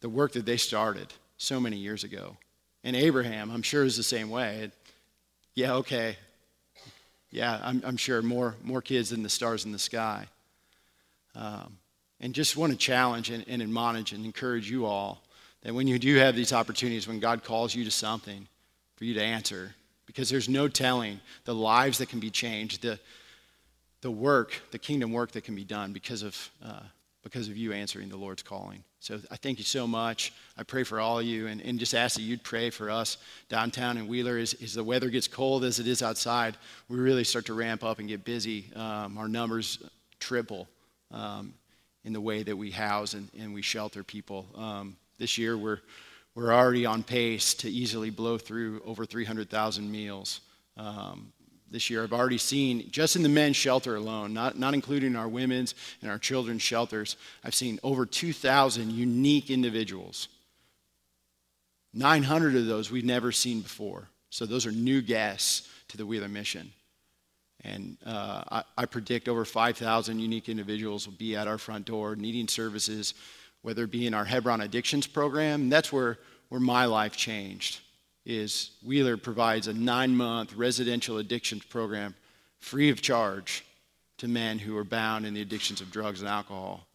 the 0.02 0.10
work 0.10 0.32
that 0.32 0.48
they 0.48 0.58
started 0.58 1.14
so 1.38 1.60
many 1.60 1.78
years 1.78 2.04
ago. 2.04 2.36
And 2.84 2.96
Abraham, 2.96 3.50
I'm 3.52 3.62
sure, 3.62 3.84
is 3.84 3.98
the 3.98 4.04
same 4.04 4.30
way. 4.30 4.72
Yeah, 5.56 5.76
okay. 5.76 6.18
Yeah, 7.32 7.60
I'm, 7.64 7.82
I'm 7.86 7.98
sure 7.98 8.22
more, 8.22 8.56
more 8.64 8.82
kids 8.82 9.10
than 9.10 9.24
the 9.24 9.30
stars 9.30 9.66
in 9.66 9.72
the 9.72 9.80
sky. 9.80 10.28
Um, 11.36 11.78
and 12.20 12.34
just 12.34 12.56
want 12.56 12.72
to 12.72 12.78
challenge 12.78 13.30
and, 13.30 13.44
and 13.48 13.62
admonish 13.62 14.12
and 14.12 14.26
encourage 14.26 14.70
you 14.70 14.86
all 14.86 15.24
that 15.62 15.74
when 15.74 15.88
you 15.88 15.98
do 15.98 16.16
have 16.18 16.36
these 16.36 16.54
opportunities, 16.54 17.08
when 17.08 17.20
God 17.20 17.44
calls 17.44 17.74
you 17.74 17.84
to 17.86 17.92
something, 17.92 18.48
for 18.96 19.06
you 19.06 19.14
to 19.16 19.22
answer, 19.24 19.74
because 20.06 20.30
there's 20.30 20.50
no 20.50 20.68
telling 20.68 21.20
the 21.46 21.56
lives 21.56 21.98
that 21.98 22.10
can 22.10 22.20
be 22.20 22.30
changed, 22.30 22.82
the, 22.82 23.00
the 24.02 24.12
work, 24.12 24.62
the 24.72 24.78
kingdom 24.78 25.12
work 25.12 25.32
that 25.32 25.44
can 25.44 25.56
be 25.56 25.64
done 25.64 25.94
because 25.94 26.22
of, 26.22 26.52
uh, 26.64 26.82
because 27.24 27.48
of 27.48 27.58
you 27.58 27.74
answering 27.74 28.10
the 28.10 28.18
Lord's 28.18 28.44
calling. 28.44 28.84
So 29.04 29.20
I 29.30 29.36
thank 29.36 29.58
you 29.58 29.66
so 29.66 29.86
much. 29.86 30.32
I 30.58 30.64
pray 30.64 30.86
for 30.86 31.02
all 31.02 31.20
of 31.20 31.26
you 31.26 31.48
and, 31.48 31.60
and 31.60 31.78
just 31.78 31.94
ask 31.94 32.16
that 32.16 32.22
you'd 32.22 32.42
pray 32.42 32.70
for 32.70 32.90
us 32.90 33.18
downtown 33.50 33.98
in 33.98 34.08
Wheeler 34.08 34.38
as, 34.38 34.54
as 34.64 34.76
the 34.76 34.84
weather 34.84 35.10
gets 35.10 35.28
cold 35.28 35.66
as 35.66 35.78
it 35.78 35.88
is 35.88 36.02
outside. 36.02 36.56
We 36.88 36.98
really 36.98 37.26
start 37.26 37.46
to 37.48 37.54
ramp 37.54 37.84
up 37.84 38.00
and 38.00 38.08
get 38.08 38.24
busy. 38.24 38.72
Um, 38.78 39.18
our 39.18 39.28
numbers 39.28 39.80
triple 40.22 40.70
um, 41.12 41.54
in 42.06 42.14
the 42.14 42.22
way 42.22 42.44
that 42.44 42.56
we 42.56 42.72
house 42.72 43.14
and, 43.14 43.28
and 43.38 43.54
we 43.54 43.62
shelter 43.62 44.06
people. 44.06 44.46
Um, 44.56 44.96
this 45.20 45.38
year, 45.38 45.58
we're, 45.58 45.80
we're 46.34 46.54
already 46.54 46.86
on 46.86 47.04
pace 47.04 47.54
to 47.56 47.70
easily 47.70 48.10
blow 48.10 48.38
through 48.38 48.82
over 48.86 49.06
300,000 49.06 49.92
meals. 49.92 50.40
This 51.74 51.90
year. 51.90 52.04
I've 52.04 52.14
already 52.14 52.38
seen, 52.38 52.92
just 52.92 53.16
in 53.16 53.24
the 53.24 53.30
men's 53.30 53.56
shelter 53.56 53.96
alone, 53.96 54.32
not, 54.32 54.60
not 54.60 54.76
including 54.76 55.16
our 55.16 55.28
women's 55.28 55.74
and 56.04 56.12
our 56.12 56.20
children's 56.20 56.62
shelters, 56.62 57.18
I've 57.44 57.56
seen 57.56 57.80
over 57.82 58.06
2,000 58.06 58.92
unique 58.92 59.50
individuals. 59.50 60.28
900 61.96 62.56
of 62.56 62.68
those 62.68 62.92
we've 62.92 63.04
never 63.04 63.32
seen 63.32 63.62
before. 63.62 64.08
So 64.30 64.46
those 64.46 64.68
are 64.68 64.72
new 64.72 65.02
guests 65.02 65.68
to 65.88 65.98
the 65.98 66.06
Wheeler 66.06 66.28
mission. 66.28 66.72
And 67.64 67.98
uh, 68.06 68.44
I, 68.52 68.64
I 68.78 68.86
predict 68.86 69.28
over 69.28 69.44
5,000 69.44 70.20
unique 70.20 70.50
individuals 70.50 71.08
will 71.08 71.16
be 71.16 71.36
at 71.36 71.48
our 71.48 71.58
front 71.58 71.86
door 71.86 72.16
needing 72.16 72.48
services, 72.48 73.16
whether 73.64 73.86
it 73.86 73.92
be 73.92 74.06
in 74.06 74.14
our 74.14 74.26
Hebron 74.26 74.62
Addictions 74.62 75.08
program. 75.08 75.70
that's 75.70 75.92
where, 75.92 76.20
where 76.50 76.62
my 76.62 76.86
life 76.86 77.18
changed 77.18 77.80
is 78.26 78.72
Wheeler 78.84 79.18
provides 79.18 79.68
a 79.68 79.74
nine 79.74 80.16
month 80.16 80.54
residential 80.54 81.18
addictions 81.18 81.64
program 81.66 82.16
free 82.60 82.90
of 82.90 83.02
charge 83.02 83.66
to 84.18 84.28
men 84.28 84.60
who 84.60 84.78
are 84.78 84.86
bound 84.86 85.26
in 85.26 85.34
the 85.34 85.42
addictions 85.42 85.82
of 85.82 85.92
drugs 85.92 86.22
and 86.22 86.30
alcohol. 86.30 86.88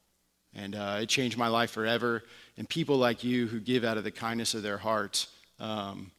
And 0.55 0.75
uh, 0.75 1.01
it 1.03 1.09
changed 1.09 1.37
my 1.37 1.49
life 1.49 1.71
forever. 1.71 2.25
And 2.57 2.69
people 2.69 2.97
like 2.97 3.23
you 3.23 3.47
who 3.47 3.61
give 3.61 3.85
out 3.85 3.99
of 3.99 4.05
the 4.05 4.11
kindness 4.11 4.55
of 4.55 4.63
their 4.63 4.79
hearts 4.79 5.29
um, 5.61 6.11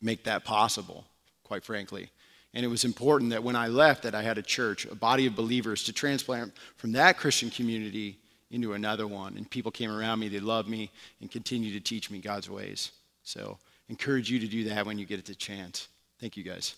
make 0.00 0.24
that 0.24 0.44
possible, 0.44 1.04
quite 1.42 1.64
frankly. 1.64 2.08
And 2.54 2.64
it 2.64 2.68
was 2.68 2.84
important 2.84 3.30
that 3.30 3.42
when 3.42 3.56
I 3.56 3.66
left 3.66 4.04
that 4.04 4.14
I 4.14 4.22
had 4.22 4.38
a 4.38 4.42
church, 4.42 4.86
a 4.86 4.94
body 4.94 5.26
of 5.26 5.34
believers 5.34 5.82
to 5.84 5.92
transplant 5.92 6.54
from 6.76 6.92
that 6.92 7.18
Christian 7.18 7.50
community 7.50 8.18
into 8.50 8.74
another 8.74 9.06
one. 9.06 9.36
And 9.36 9.50
people 9.50 9.72
came 9.72 9.90
around 9.90 10.20
me, 10.20 10.28
they 10.28 10.40
loved 10.40 10.68
me, 10.68 10.90
and 11.20 11.30
continued 11.30 11.72
to 11.72 11.80
teach 11.80 12.10
me 12.10 12.18
God's 12.18 12.48
ways. 12.48 12.92
So 13.24 13.58
encourage 13.88 14.30
you 14.30 14.38
to 14.40 14.46
do 14.46 14.64
that 14.64 14.86
when 14.86 14.98
you 14.98 15.06
get 15.06 15.18
it 15.18 15.26
to 15.26 15.34
chance. 15.34 15.88
Thank 16.18 16.36
you, 16.36 16.42
guys. 16.42 16.74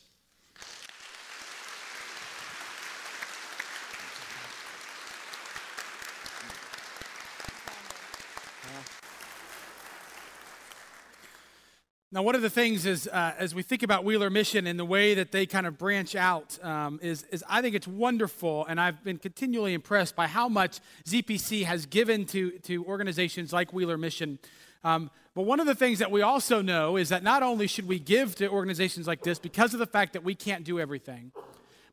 Now, 12.11 12.23
one 12.23 12.35
of 12.35 12.41
the 12.41 12.49
things 12.49 12.87
is, 12.87 13.07
uh, 13.07 13.35
as 13.37 13.55
we 13.55 13.63
think 13.63 13.83
about 13.83 14.03
Wheeler 14.03 14.31
Mission 14.31 14.67
and 14.67 14.79
the 14.79 14.85
way 14.85 15.13
that 15.13 15.31
they 15.31 15.45
kind 15.45 15.67
of 15.67 15.77
branch 15.77 16.17
out, 16.17 16.59
um, 16.65 16.99
is, 17.03 17.25
is 17.25 17.45
I 17.47 17.61
think 17.61 17.75
it's 17.75 17.87
wonderful, 17.87 18.65
and 18.65 18.81
I've 18.81 19.05
been 19.05 19.19
continually 19.19 19.75
impressed 19.75 20.17
by 20.17 20.27
how 20.27 20.49
much 20.49 20.81
ZPC 21.05 21.67
has 21.67 21.85
given 21.85 22.25
to, 22.27 22.53
to 22.61 22.83
organizations 22.87 23.53
like 23.53 23.75
Wheeler 23.75 23.99
Mission. 23.99 24.39
Um, 24.85 25.11
but 25.39 25.47
one 25.47 25.61
of 25.61 25.69
the 25.69 25.75
things 25.77 26.01
that 26.01 26.11
we 26.11 26.21
also 26.21 26.61
know 26.61 26.97
is 26.97 27.11
that 27.11 27.23
not 27.23 27.45
only 27.45 27.69
should 27.69 27.87
we 27.87 28.01
give 28.01 28.35
to 28.35 28.49
organizations 28.49 29.07
like 29.07 29.23
this 29.23 29.39
because 29.39 29.73
of 29.73 29.79
the 29.79 29.87
fact 29.87 30.15
that 30.15 30.25
we 30.25 30.35
can't 30.35 30.65
do 30.65 30.81
everything, 30.81 31.31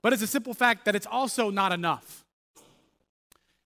but 0.02 0.12
it's 0.14 0.24
a 0.24 0.28
simple 0.28 0.56
fact 0.56 0.86
that 0.86 0.96
it's 0.96 1.06
also 1.06 1.52
not 1.52 1.72
enough. 1.72 2.26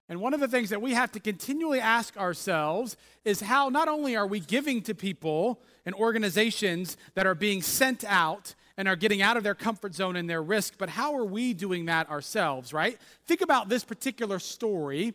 And 0.09 0.19
one 0.19 0.33
of 0.33 0.41
the 0.41 0.49
things 0.49 0.69
that 0.71 0.81
we 0.81 0.95
have 0.95 1.13
to 1.13 1.21
continually 1.21 1.79
ask 1.79 2.17
ourselves 2.17 2.97
is 3.23 3.39
how 3.39 3.69
not 3.69 3.87
only 3.87 4.17
are 4.17 4.27
we 4.27 4.41
giving 4.41 4.81
to 4.81 4.93
people 4.93 5.61
and 5.85 5.95
organizations 5.95 6.97
that 7.13 7.25
are 7.25 7.33
being 7.33 7.61
sent 7.61 8.03
out 8.03 8.55
and 8.75 8.85
are 8.85 8.97
getting 8.97 9.21
out 9.21 9.37
of 9.37 9.43
their 9.43 9.55
comfort 9.55 9.95
zone 9.95 10.17
and 10.17 10.29
their 10.29 10.43
risk, 10.43 10.73
but 10.77 10.89
how 10.89 11.15
are 11.15 11.23
we 11.23 11.53
doing 11.53 11.85
that 11.85 12.09
ourselves, 12.09 12.73
right? 12.73 12.99
Think 13.27 13.39
about 13.39 13.69
this 13.69 13.85
particular 13.85 14.39
story. 14.39 15.13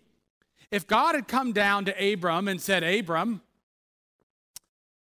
If 0.71 0.87
God 0.87 1.17
had 1.17 1.29
come 1.29 1.53
down 1.53 1.85
to 1.85 2.13
Abram 2.15 2.49
and 2.49 2.59
said, 2.59 2.83
Abram, 2.83 3.43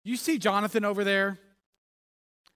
you 0.04 0.18
see 0.18 0.38
Jonathan 0.38 0.86
over 0.86 1.04
there? 1.04 1.40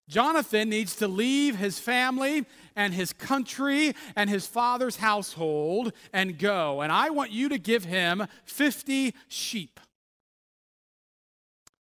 Jonathan 0.10 0.69
needs 0.69 0.97
to 0.97 1.08
leave 1.08 1.56
his 1.56 1.79
family 1.79 2.45
and 2.75 2.93
his 2.93 3.13
country 3.13 3.93
and 4.15 4.29
his 4.29 4.45
father's 4.45 4.97
household 4.97 5.93
and 6.12 6.38
go. 6.38 6.82
And 6.82 6.91
I 6.91 7.10
want 7.10 7.32
you 7.32 7.49
to 7.49 7.58
give 7.58 7.86
him 7.86 8.27
50 8.43 9.13
sheep. 9.27 9.79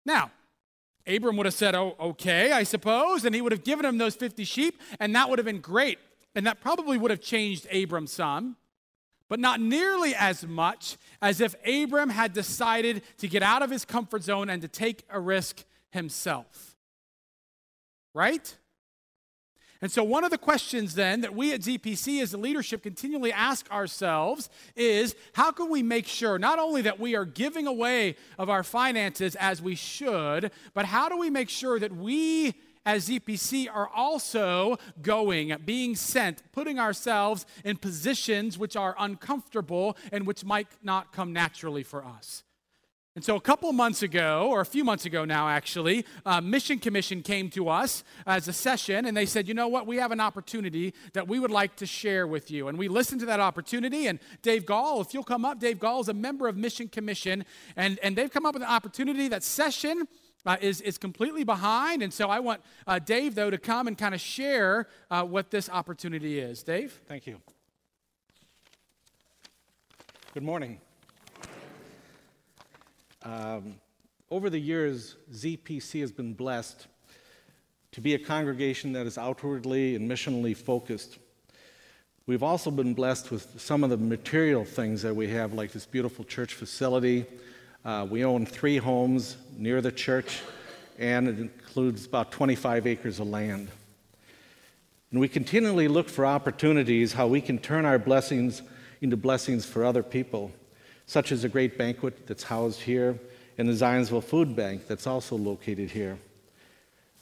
Now, 0.06 0.32
Abram 1.08 1.36
would 1.38 1.48
have 1.48 1.56
said, 1.56 1.74
Oh, 1.74 1.96
okay, 2.00 2.52
I 2.52 2.64
suppose. 2.64 3.26
And 3.26 3.34
he 3.34 3.42
would 3.42 3.52
have 3.52 3.64
given 3.64 3.86
him 3.86 3.98
those 3.98 4.16
50 4.16 4.44
sheep, 4.44 4.80
and 5.00 5.16
that 5.16 5.30
would 5.30 5.40
have 5.40 5.46
been 5.46 5.62
great. 5.62 5.98
And 6.36 6.46
that 6.46 6.62
probably 6.62 6.98
would 6.98 7.12
have 7.12 7.22
changed 7.22 7.68
Abram's 7.70 8.12
son 8.12 8.56
but 9.32 9.40
not 9.40 9.62
nearly 9.62 10.14
as 10.14 10.46
much 10.46 10.98
as 11.22 11.40
if 11.40 11.56
Abram 11.66 12.10
had 12.10 12.34
decided 12.34 13.02
to 13.20 13.30
get 13.30 13.42
out 13.42 13.62
of 13.62 13.70
his 13.70 13.86
comfort 13.86 14.24
zone 14.24 14.50
and 14.50 14.62
to 14.62 14.68
take 14.68 15.06
a 15.10 15.22
risk 15.22 15.64
himself. 15.92 16.76
Right? 18.14 18.54
And 19.82 19.90
so, 19.90 20.04
one 20.04 20.26
of 20.26 20.32
the 20.32 20.38
questions 20.38 20.96
then 20.96 21.22
that 21.22 21.34
we 21.34 21.54
at 21.54 21.62
ZPC 21.62 22.22
as 22.22 22.32
the 22.32 22.38
leadership 22.38 22.84
continually 22.84 23.32
ask 23.32 23.72
ourselves 23.72 24.50
is 24.76 25.16
how 25.32 25.54
can 25.54 25.70
we 25.70 25.82
make 25.82 26.08
sure 26.08 26.38
not 26.38 26.60
only 26.60 26.82
that 26.82 27.00
we 27.00 27.16
are 27.16 27.24
giving 27.24 27.68
away 27.68 28.18
of 28.38 28.50
our 28.50 28.64
finances 28.64 29.38
as 29.38 29.62
we 29.62 29.76
should, 29.76 30.52
but 30.74 30.84
how 30.84 31.08
do 31.08 31.18
we 31.18 31.30
make 31.30 31.48
sure 31.48 31.80
that 31.80 31.96
we 31.96 32.54
as 32.86 33.10
ZPC 33.10 33.68
are 33.72 33.90
also 33.90 34.78
going, 35.02 35.56
being 35.66 35.96
sent, 35.96 36.44
putting 36.52 36.80
ourselves 36.80 37.46
in 37.64 37.78
positions 37.78 38.58
which 38.58 38.76
are 38.76 38.96
uncomfortable 38.98 39.98
and 40.12 40.26
which 40.26 40.44
might 40.44 40.68
not 40.82 41.14
come 41.14 41.34
naturally 41.34 41.84
for 41.84 42.04
us. 42.04 42.44
And 43.14 43.26
so, 43.26 43.36
a 43.36 43.42
couple 43.42 43.74
months 43.74 44.04
ago, 44.04 44.48
or 44.50 44.62
a 44.62 44.66
few 44.66 44.86
months 44.86 45.06
ago 45.06 45.26
now, 45.26 45.50
actually, 45.50 46.06
uh, 46.26 46.40
Mission 46.40 46.80
Commission 46.80 47.22
came 47.22 47.50
to 47.50 47.68
us 47.68 48.06
as 48.26 48.48
a 48.48 48.54
session 48.54 49.06
and 49.06 49.18
they 49.18 49.26
said, 49.26 49.50
you 49.50 49.54
know 49.54 49.68
what, 49.68 49.86
we 49.86 49.98
have 49.98 50.14
an 50.14 50.22
opportunity 50.22 50.94
that 51.12 51.28
we 51.28 51.38
would 51.38 51.52
like 51.52 51.76
to 51.76 51.86
share 51.86 52.26
with 52.26 52.50
you. 52.50 52.70
And 52.70 52.78
we 52.78 52.88
listened 52.88 53.20
to 53.20 53.26
that 53.26 53.42
opportunity. 53.42 54.08
And 54.08 54.18
Dave 54.42 54.66
Gall, 54.66 55.02
if 55.02 55.14
you'll 55.14 55.26
come 55.26 55.44
up, 55.44 55.60
Dave 55.60 55.78
Gall 55.78 56.00
is 56.00 56.08
a 56.08 56.14
member 56.14 56.48
of 56.48 56.56
Mission 56.56 56.88
Commission. 56.88 57.44
And, 57.76 58.00
and 58.02 58.16
they've 58.16 58.32
come 58.32 58.46
up 58.46 58.54
with 58.54 58.64
an 58.64 58.70
opportunity 58.70 59.28
that 59.28 59.44
session 59.44 60.08
uh, 60.46 60.58
is, 60.62 60.82
is 60.82 60.98
completely 60.98 61.44
behind. 61.44 62.02
And 62.02 62.14
so, 62.14 62.30
I 62.30 62.40
want 62.40 62.62
uh, 62.88 63.00
Dave, 63.00 63.36
though, 63.36 63.50
to 63.50 63.58
come 63.58 63.88
and 63.88 63.98
kind 63.98 64.14
of 64.14 64.22
share 64.22 64.88
uh, 65.10 65.24
what 65.24 65.52
this 65.52 65.70
opportunity 65.70 66.40
is. 66.40 66.64
Dave? 66.64 67.00
Thank 67.08 67.28
you. 67.28 67.42
Good 70.34 70.44
morning. 70.44 70.80
Um, 73.24 73.76
over 74.32 74.50
the 74.50 74.60
years, 74.60 75.18
ZPC 75.34 76.00
has 76.02 76.12
been 76.12 76.34
blessed 76.34 76.88
to 77.92 78.02
be 78.02 78.14
a 78.14 78.20
congregation 78.20 78.94
that 78.94 79.06
is 79.06 79.18
outwardly 79.18 79.96
and 79.96 80.10
missionally 80.10 80.56
focused. 80.56 81.20
We've 82.26 82.44
also 82.44 82.72
been 82.72 82.94
blessed 82.94 83.30
with 83.30 83.60
some 83.60 83.84
of 83.84 83.90
the 83.90 83.98
material 83.98 84.64
things 84.64 85.02
that 85.02 85.14
we 85.14 85.28
have, 85.30 85.54
like 85.54 85.74
this 85.74 85.86
beautiful 85.86 86.24
church 86.24 86.54
facility. 86.54 87.26
Uh, 87.84 88.06
we 88.10 88.24
own 88.24 88.46
three 88.46 88.78
homes 88.78 89.38
near 89.58 89.82
the 89.82 89.92
church, 89.92 90.42
and 91.00 91.28
it 91.28 91.40
includes 91.40 92.06
about 92.06 92.32
25 92.32 92.86
acres 92.86 93.20
of 93.20 93.28
land. 93.28 93.70
And 95.10 95.20
we 95.20 95.28
continually 95.28 95.88
look 95.88 96.08
for 96.08 96.26
opportunities 96.26 97.14
how 97.14 97.28
we 97.28 97.42
can 97.42 97.58
turn 97.58 97.86
our 97.86 98.00
blessings 98.00 98.62
into 99.02 99.18
blessings 99.18 99.66
for 99.66 99.84
other 99.84 100.04
people 100.04 100.52
such 101.08 101.32
as 101.32 101.44
a 101.44 101.50
great 101.50 101.78
banquet 101.78 102.28
that's 102.28 102.44
housed 102.44 102.80
here 102.80 103.20
and 103.58 103.68
the 103.68 103.74
Zionsville 103.74 104.24
Food 104.24 104.56
Bank 104.56 104.88
that's 104.88 105.08
also 105.08 105.36
located 105.36 105.92
here. 105.92 106.18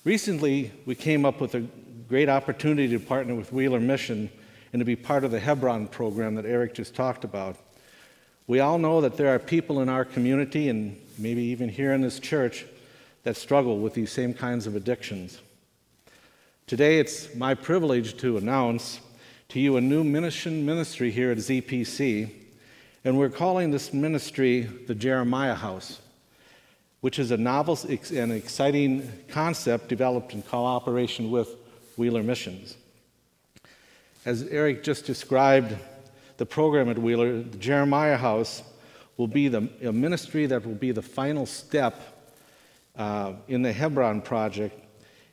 Recently, 0.04 0.72
we 0.86 0.93
came 0.93 1.26
up 1.26 1.41
with 1.41 1.56
a 1.56 1.62
great 2.08 2.30
opportunity 2.30 2.88
to 2.89 3.00
partner 3.00 3.34
with 3.34 3.52
Wheeler 3.52 3.80
Mission 3.80 4.30
and 4.74 4.80
to 4.80 4.86
be 4.86 4.95
part 4.95 5.24
of 5.24 5.32
the 5.32 5.39
Hebron 5.39 5.88
program 5.88 6.36
that 6.36 6.45
Eric 6.45 6.76
just 6.76 6.93
talked 6.93 7.24
about. 7.24 7.58
We 8.49 8.62
all 8.62 8.79
know 8.79 8.99
that 9.01 9.15
there 9.15 9.27
are 9.27 9.38
people 9.38 9.79
in 9.79 9.89
our 9.89 10.03
community 10.03 10.69
and 10.69 10.99
maybe 11.19 11.43
even 11.43 11.69
here 11.69 11.93
in 11.93 12.01
this 12.01 12.19
church 12.19 12.65
that 13.21 13.38
struggle 13.38 13.77
with 13.77 13.93
these 13.93 14.12
same 14.12 14.33
kinds 14.33 14.65
of 14.65 14.75
addictions. 14.75 15.39
Today, 16.65 16.97
it's 16.97 17.35
my 17.35 17.53
privilege 17.53 18.17
to 18.17 18.38
announce 18.38 19.01
to 19.49 19.59
you 19.59 19.77
a 19.77 19.81
new 19.81 20.03
mission 20.03 20.65
ministry 20.65 21.12
here 21.12 21.29
at 21.29 21.38
ZPC 21.38 22.31
and 23.05 23.19
we're 23.19 23.29
calling 23.29 23.69
this 23.69 23.93
ministry 23.93 24.62
the 24.62 24.95
Jeremiah 24.95 25.53
House, 25.53 26.01
which 27.01 27.19
is 27.19 27.29
a 27.29 27.38
novel 27.38 27.77
and 27.88 28.31
exciting 28.31 29.12
concept 29.27 29.89
developed 29.89 30.33
in 30.33 30.41
cooperation 30.41 31.29
with 31.29 31.49
Wheeler 31.97 32.23
Missions. 32.23 32.77
As 34.25 34.41
Eric 34.41 34.83
just 34.83 35.05
described 35.05 35.77
the 36.39 36.45
program 36.45 36.88
at 36.88 36.97
Wheeler, 36.97 37.43
the 37.43 37.58
Jeremiah 37.58 38.15
House 38.15 38.63
will 39.17 39.28
be 39.28 39.49
the, 39.49 39.69
a 39.84 39.91
ministry 39.91 40.45
that 40.45 40.65
will 40.65 40.73
be 40.73 40.93
the 40.93 41.02
final 41.02 41.45
step 41.45 42.02
uh, 42.95 43.34
in 43.49 43.62
the 43.62 43.73
Hebron 43.73 44.21
project. 44.21 44.73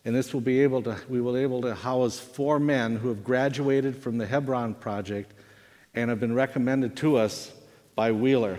And 0.04 0.16
this 0.16 0.34
will 0.34 0.40
be 0.40 0.64
able 0.64 0.82
to, 0.82 0.98
we 1.08 1.20
will 1.20 1.34
be 1.34 1.40
able 1.40 1.62
to 1.62 1.76
house 1.76 2.18
four 2.18 2.58
men 2.58 2.96
who 2.96 3.08
have 3.08 3.22
graduated 3.22 3.96
from 3.96 4.18
the 4.18 4.26
Hebron 4.26 4.74
project 4.74 5.32
and 5.94 6.10
have 6.10 6.18
been 6.18 6.34
recommended 6.34 6.96
to 6.96 7.18
us 7.18 7.52
by 7.94 8.10
Wheeler. 8.10 8.58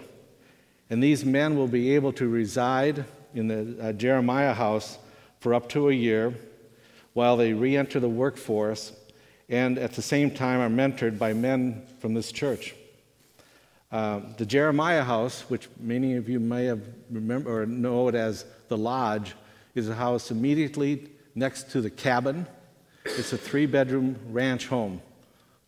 And 0.90 1.04
these 1.04 1.26
men 1.26 1.58
will 1.58 1.68
be 1.68 1.96
able 1.96 2.14
to 2.14 2.30
reside 2.30 3.04
in 3.36 3.50
the 3.50 3.90
uh, 3.90 3.92
Jeremiah 3.92 4.54
house 4.54 4.98
for 5.42 5.54
up 5.54 5.68
to 5.70 5.90
a 5.90 5.94
year 5.94 6.34
while 7.12 7.36
they 7.36 7.52
re 7.52 7.76
enter 7.76 8.00
the 8.00 8.08
workforce 8.08 8.94
and 9.50 9.78
at 9.78 9.94
the 9.94 10.02
same 10.02 10.32
time 10.32 10.60
are 10.60 10.70
mentored 10.70 11.18
by 11.18 11.34
men 11.34 11.86
from 12.00 12.14
this 12.14 12.32
church. 12.32 12.76
Uh, 13.92 14.20
the 14.38 14.46
Jeremiah 14.46 15.04
house, 15.04 15.42
which 15.50 15.70
many 15.80 16.16
of 16.16 16.28
you 16.28 16.40
may 16.40 16.66
have 16.66 16.82
remember 17.10 17.62
or 17.62 17.66
know 17.66 18.10
it 18.10 18.16
as 18.16 18.46
the 18.68 18.78
lodge, 18.78 19.36
is 19.76 19.88
a 19.88 19.96
house 19.96 20.32
immediately 20.32 21.10
next 21.36 21.72
to 21.72 21.82
the 21.82 21.90
cabin. 21.90 22.46
It's 23.06 23.32
a 23.32 23.38
three 23.38 23.66
bedroom 23.66 24.18
ranch 24.30 24.68
home, 24.68 25.02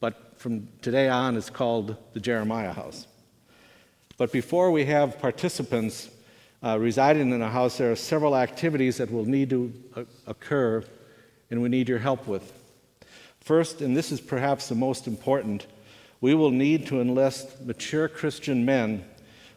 but 0.01 0.33
from 0.37 0.67
today 0.81 1.07
on, 1.07 1.37
it's 1.37 1.49
called 1.49 1.95
the 2.13 2.19
Jeremiah 2.19 2.73
house. 2.73 3.07
But 4.17 4.33
before 4.33 4.71
we 4.71 4.83
have 4.85 5.17
participants 5.19 6.09
uh, 6.61 6.77
residing 6.77 7.31
in 7.31 7.41
a 7.41 7.49
house, 7.49 7.77
there 7.77 7.89
are 7.89 7.95
several 7.95 8.35
activities 8.35 8.97
that 8.97 9.09
will 9.09 9.23
need 9.23 9.49
to 9.51 9.73
uh, 9.95 10.03
occur 10.27 10.83
and 11.49 11.61
we 11.61 11.69
need 11.69 11.87
your 11.87 11.99
help 11.99 12.27
with. 12.27 12.51
First, 13.49 13.81
and 13.81 13.97
this 13.97 14.11
is 14.11 14.21
perhaps 14.21 14.69
the 14.69 14.75
most 14.75 15.07
important, 15.07 15.65
we 16.21 16.35
will 16.35 16.51
need 16.51 16.85
to 16.85 17.01
enlist 17.01 17.59
mature 17.65 18.07
Christian 18.07 18.63
men 18.63 19.03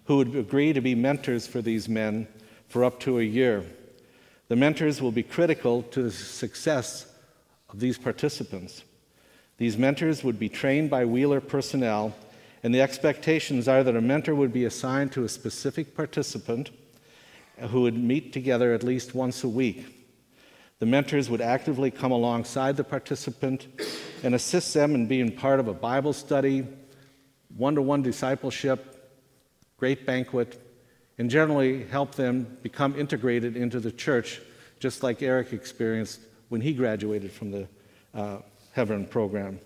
who 0.06 0.16
would 0.16 0.34
agree 0.34 0.72
to 0.72 0.80
be 0.80 0.94
mentors 0.94 1.46
for 1.46 1.60
these 1.60 1.90
men 1.90 2.26
for 2.68 2.84
up 2.84 3.00
to 3.00 3.18
a 3.18 3.22
year. 3.22 3.66
The 4.48 4.56
mentors 4.56 5.02
will 5.02 5.12
be 5.12 5.22
critical 5.22 5.82
to 5.82 6.04
the 6.04 6.10
success 6.10 7.04
of 7.68 7.80
these 7.80 7.98
participants. 7.98 8.82
These 9.58 9.76
mentors 9.76 10.24
would 10.24 10.38
be 10.38 10.48
trained 10.48 10.88
by 10.88 11.04
Wheeler 11.04 11.42
personnel 11.42 12.16
and 12.62 12.74
the 12.74 12.80
expectations 12.80 13.68
are 13.68 13.84
that 13.84 13.94
a 13.94 14.00
mentor 14.00 14.34
would 14.34 14.54
be 14.54 14.64
assigned 14.64 15.12
to 15.12 15.24
a 15.24 15.28
specific 15.28 15.94
participant 15.94 16.70
who 17.58 17.82
would 17.82 18.02
meet 18.02 18.32
together 18.32 18.72
at 18.72 18.84
least 18.84 19.14
once 19.14 19.44
a 19.44 19.50
week. 19.50 20.01
The 20.82 20.86
mentors 20.86 21.30
would 21.30 21.40
actively 21.40 21.92
come 21.92 22.10
alongside 22.10 22.76
the 22.76 22.82
participant 22.82 23.68
and 24.24 24.34
assist 24.34 24.74
them 24.74 24.96
in 24.96 25.06
being 25.06 25.30
part 25.30 25.60
of 25.60 25.68
a 25.68 25.72
Bible 25.72 26.12
study, 26.12 26.66
one 27.56 27.76
to 27.76 27.82
one 27.82 28.02
discipleship, 28.02 29.12
great 29.76 30.04
banquet, 30.04 30.60
and 31.18 31.30
generally 31.30 31.84
help 31.84 32.16
them 32.16 32.58
become 32.64 32.98
integrated 32.98 33.56
into 33.56 33.78
the 33.78 33.92
church, 33.92 34.40
just 34.80 35.04
like 35.04 35.22
Eric 35.22 35.52
experienced 35.52 36.18
when 36.48 36.60
he 36.60 36.72
graduated 36.72 37.30
from 37.30 37.52
the 37.52 37.68
uh, 38.12 38.38
Hebron 38.72 39.06
program. 39.06 39.60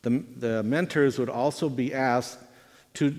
The, 0.00 0.24
the 0.38 0.62
mentors 0.62 1.18
would 1.18 1.28
also 1.28 1.68
be 1.68 1.92
asked 1.92 2.38
to 2.94 3.14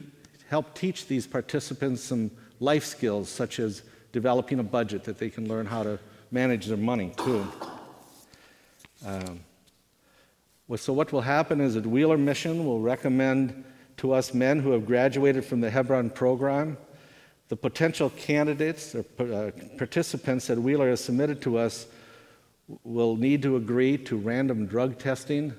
help 0.49 0.73
teach 0.73 1.05
these 1.05 1.27
participants 1.27 2.01
some 2.01 2.31
life 2.59 2.83
skills, 2.83 3.29
such 3.29 3.59
as 3.59 3.83
developing 4.11 4.57
a 4.57 4.63
budget 4.63 5.03
that 5.03 5.19
they 5.19 5.29
can 5.29 5.47
learn 5.47 5.67
how 5.67 5.83
to 5.83 5.99
manage 6.36 6.65
their 6.65 6.78
money 6.78 7.13
too. 7.17 7.48
Um, 9.06 9.39
so, 10.76 10.91
what 10.91 11.12
will 11.13 11.21
happen 11.21 11.62
is 11.62 11.76
that 11.76 11.86
Wheeler 11.86 12.17
Mission 12.17 12.65
will 12.65 12.82
recommend 12.82 13.63
to 13.98 14.12
us 14.12 14.34
men 14.34 14.60
who 14.60 14.71
have 14.71 14.86
graduated 14.86 15.45
from 15.45 15.62
the 15.62 15.69
Hebron 15.69 16.10
program. 16.10 16.78
The 17.48 17.56
potential 17.56 18.10
candidates 18.10 18.95
or 18.95 19.06
uh, 19.19 19.52
participants 19.78 20.48
that 20.48 20.60
Wheeler 20.60 20.89
has 20.89 21.02
submitted 21.02 21.41
to 21.43 21.58
us 21.58 21.88
will 22.84 23.15
need 23.15 23.41
to 23.43 23.56
agree 23.56 23.98
to 24.00 24.17
random 24.17 24.65
drug 24.65 24.98
testing 24.98 25.54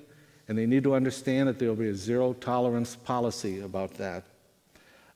and 0.49 0.57
they 0.57 0.67
need 0.67 0.85
to 0.85 0.95
understand 0.95 1.49
that 1.49 1.59
there 1.59 1.69
will 1.69 1.77
be 1.77 1.89
a 1.89 1.95
zero 1.95 2.33
tolerance 2.35 2.95
policy 2.95 3.61
about 3.61 3.95
that. 3.95 4.25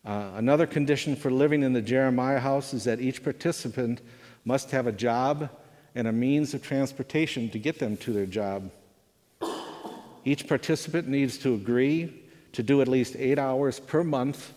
Uh, 0.04 0.30
another 0.36 0.66
condition 0.66 1.14
for 1.14 1.30
living 1.30 1.62
in 1.62 1.72
the 1.72 1.82
Jeremiah 1.82 2.40
house 2.40 2.72
is 2.72 2.84
that 2.84 3.00
each 3.00 3.22
participant 3.22 4.00
must 4.44 4.70
have 4.70 4.86
a 4.86 4.92
job 4.92 5.50
and 5.94 6.06
a 6.06 6.12
means 6.12 6.54
of 6.54 6.62
transportation 6.62 7.50
to 7.50 7.58
get 7.58 7.78
them 7.78 7.96
to 7.98 8.12
their 8.12 8.26
job. 8.26 8.70
Each 10.24 10.46
participant 10.46 11.08
needs 11.08 11.38
to 11.38 11.54
agree 11.54 12.22
to 12.52 12.62
do 12.62 12.82
at 12.82 12.88
least 12.88 13.16
eight 13.16 13.38
hours 13.38 13.80
per 13.80 14.04
month 14.04 14.52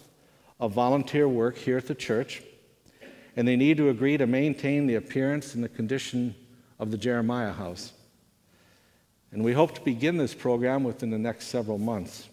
of 0.60 0.74
volunteer 0.74 1.28
work 1.28 1.58
here 1.58 1.78
at 1.78 1.88
the 1.88 1.96
church, 1.96 2.42
and 3.36 3.48
they 3.48 3.56
need 3.56 3.78
to 3.78 3.90
agree 3.90 4.18
to 4.18 4.28
maintain 4.28 4.88
the 4.88 4.96
appearance 4.96 5.56
and 5.56 5.64
the 5.64 5.70
condition 5.70 6.36
of 6.80 6.92
the 6.92 6.98
Jeremiah 6.98 7.54
house. 7.54 7.94
And 9.32 9.44
we 9.44 9.54
hope 9.54 9.74
to 9.76 9.82
begin 9.82 10.18
this 10.18 10.34
program 10.34 10.84
within 10.84 11.10
the 11.10 11.18
next 11.18 11.48
several 11.48 11.80
months. 11.80 12.28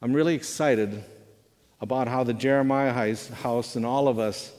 I'm 0.00 0.12
really 0.12 0.34
excited 0.34 1.02
about 1.80 2.08
how 2.08 2.24
the 2.24 2.34
Jeremiah 2.34 2.92
House 2.92 3.74
and 3.74 3.84
all 3.84 4.06
of 4.06 4.18
us 4.18 4.52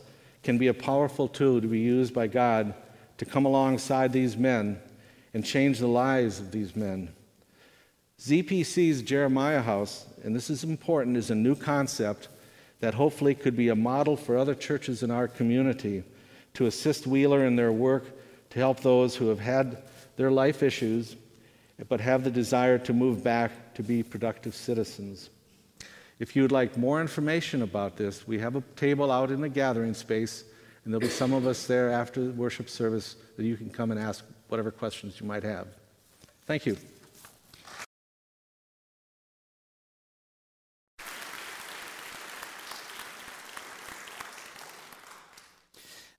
can 0.45 0.57
be 0.59 0.67
a 0.67 0.73
powerful 0.73 1.27
tool 1.27 1.59
to 1.59 1.67
be 1.67 1.79
used 1.79 2.13
by 2.13 2.27
God 2.27 2.73
to 3.17 3.25
come 3.25 3.45
alongside 3.45 4.13
these 4.13 4.37
men 4.37 4.79
and 5.33 5.43
change 5.43 5.79
the 5.79 5.87
lives 5.87 6.39
of 6.39 6.51
these 6.51 6.75
men. 6.75 7.11
ZPC's 8.21 9.01
Jeremiah 9.01 9.61
House, 9.61 10.05
and 10.23 10.35
this 10.35 10.49
is 10.49 10.63
important, 10.63 11.17
is 11.17 11.31
a 11.31 11.35
new 11.35 11.55
concept 11.55 12.29
that 12.79 12.93
hopefully 12.93 13.33
could 13.33 13.57
be 13.57 13.69
a 13.69 13.75
model 13.75 14.15
for 14.15 14.37
other 14.37 14.53
churches 14.53 15.01
in 15.01 15.09
our 15.09 15.27
community 15.27 16.03
to 16.53 16.67
assist 16.67 17.07
Wheeler 17.07 17.45
in 17.45 17.55
their 17.55 17.71
work 17.71 18.05
to 18.51 18.59
help 18.59 18.81
those 18.81 19.15
who 19.15 19.27
have 19.29 19.39
had 19.39 19.81
their 20.15 20.31
life 20.31 20.61
issues, 20.61 21.15
but 21.89 21.99
have 21.99 22.23
the 22.23 22.31
desire 22.31 22.77
to 22.77 22.93
move 22.93 23.23
back 23.23 23.73
to 23.73 23.83
be 23.83 24.03
productive 24.03 24.53
citizens. 24.53 25.31
If 26.19 26.35
you 26.35 26.43
would 26.43 26.51
like 26.51 26.77
more 26.77 27.01
information 27.01 27.61
about 27.61 27.97
this, 27.97 28.27
we 28.27 28.39
have 28.39 28.55
a 28.55 28.61
table 28.75 29.11
out 29.11 29.31
in 29.31 29.41
the 29.41 29.49
gathering 29.49 29.93
space, 29.93 30.45
and 30.83 30.93
there'll 30.93 31.01
be 31.01 31.09
some 31.09 31.33
of 31.33 31.45
us 31.45 31.67
there 31.67 31.89
after 31.91 32.23
the 32.23 32.31
worship 32.31 32.69
service 32.69 33.15
that 33.35 33.43
you 33.43 33.57
can 33.57 33.69
come 33.69 33.91
and 33.91 33.99
ask 33.99 34.23
whatever 34.47 34.71
questions 34.71 35.19
you 35.19 35.27
might 35.27 35.43
have. 35.43 35.67
Thank 36.45 36.65
you. 36.65 36.77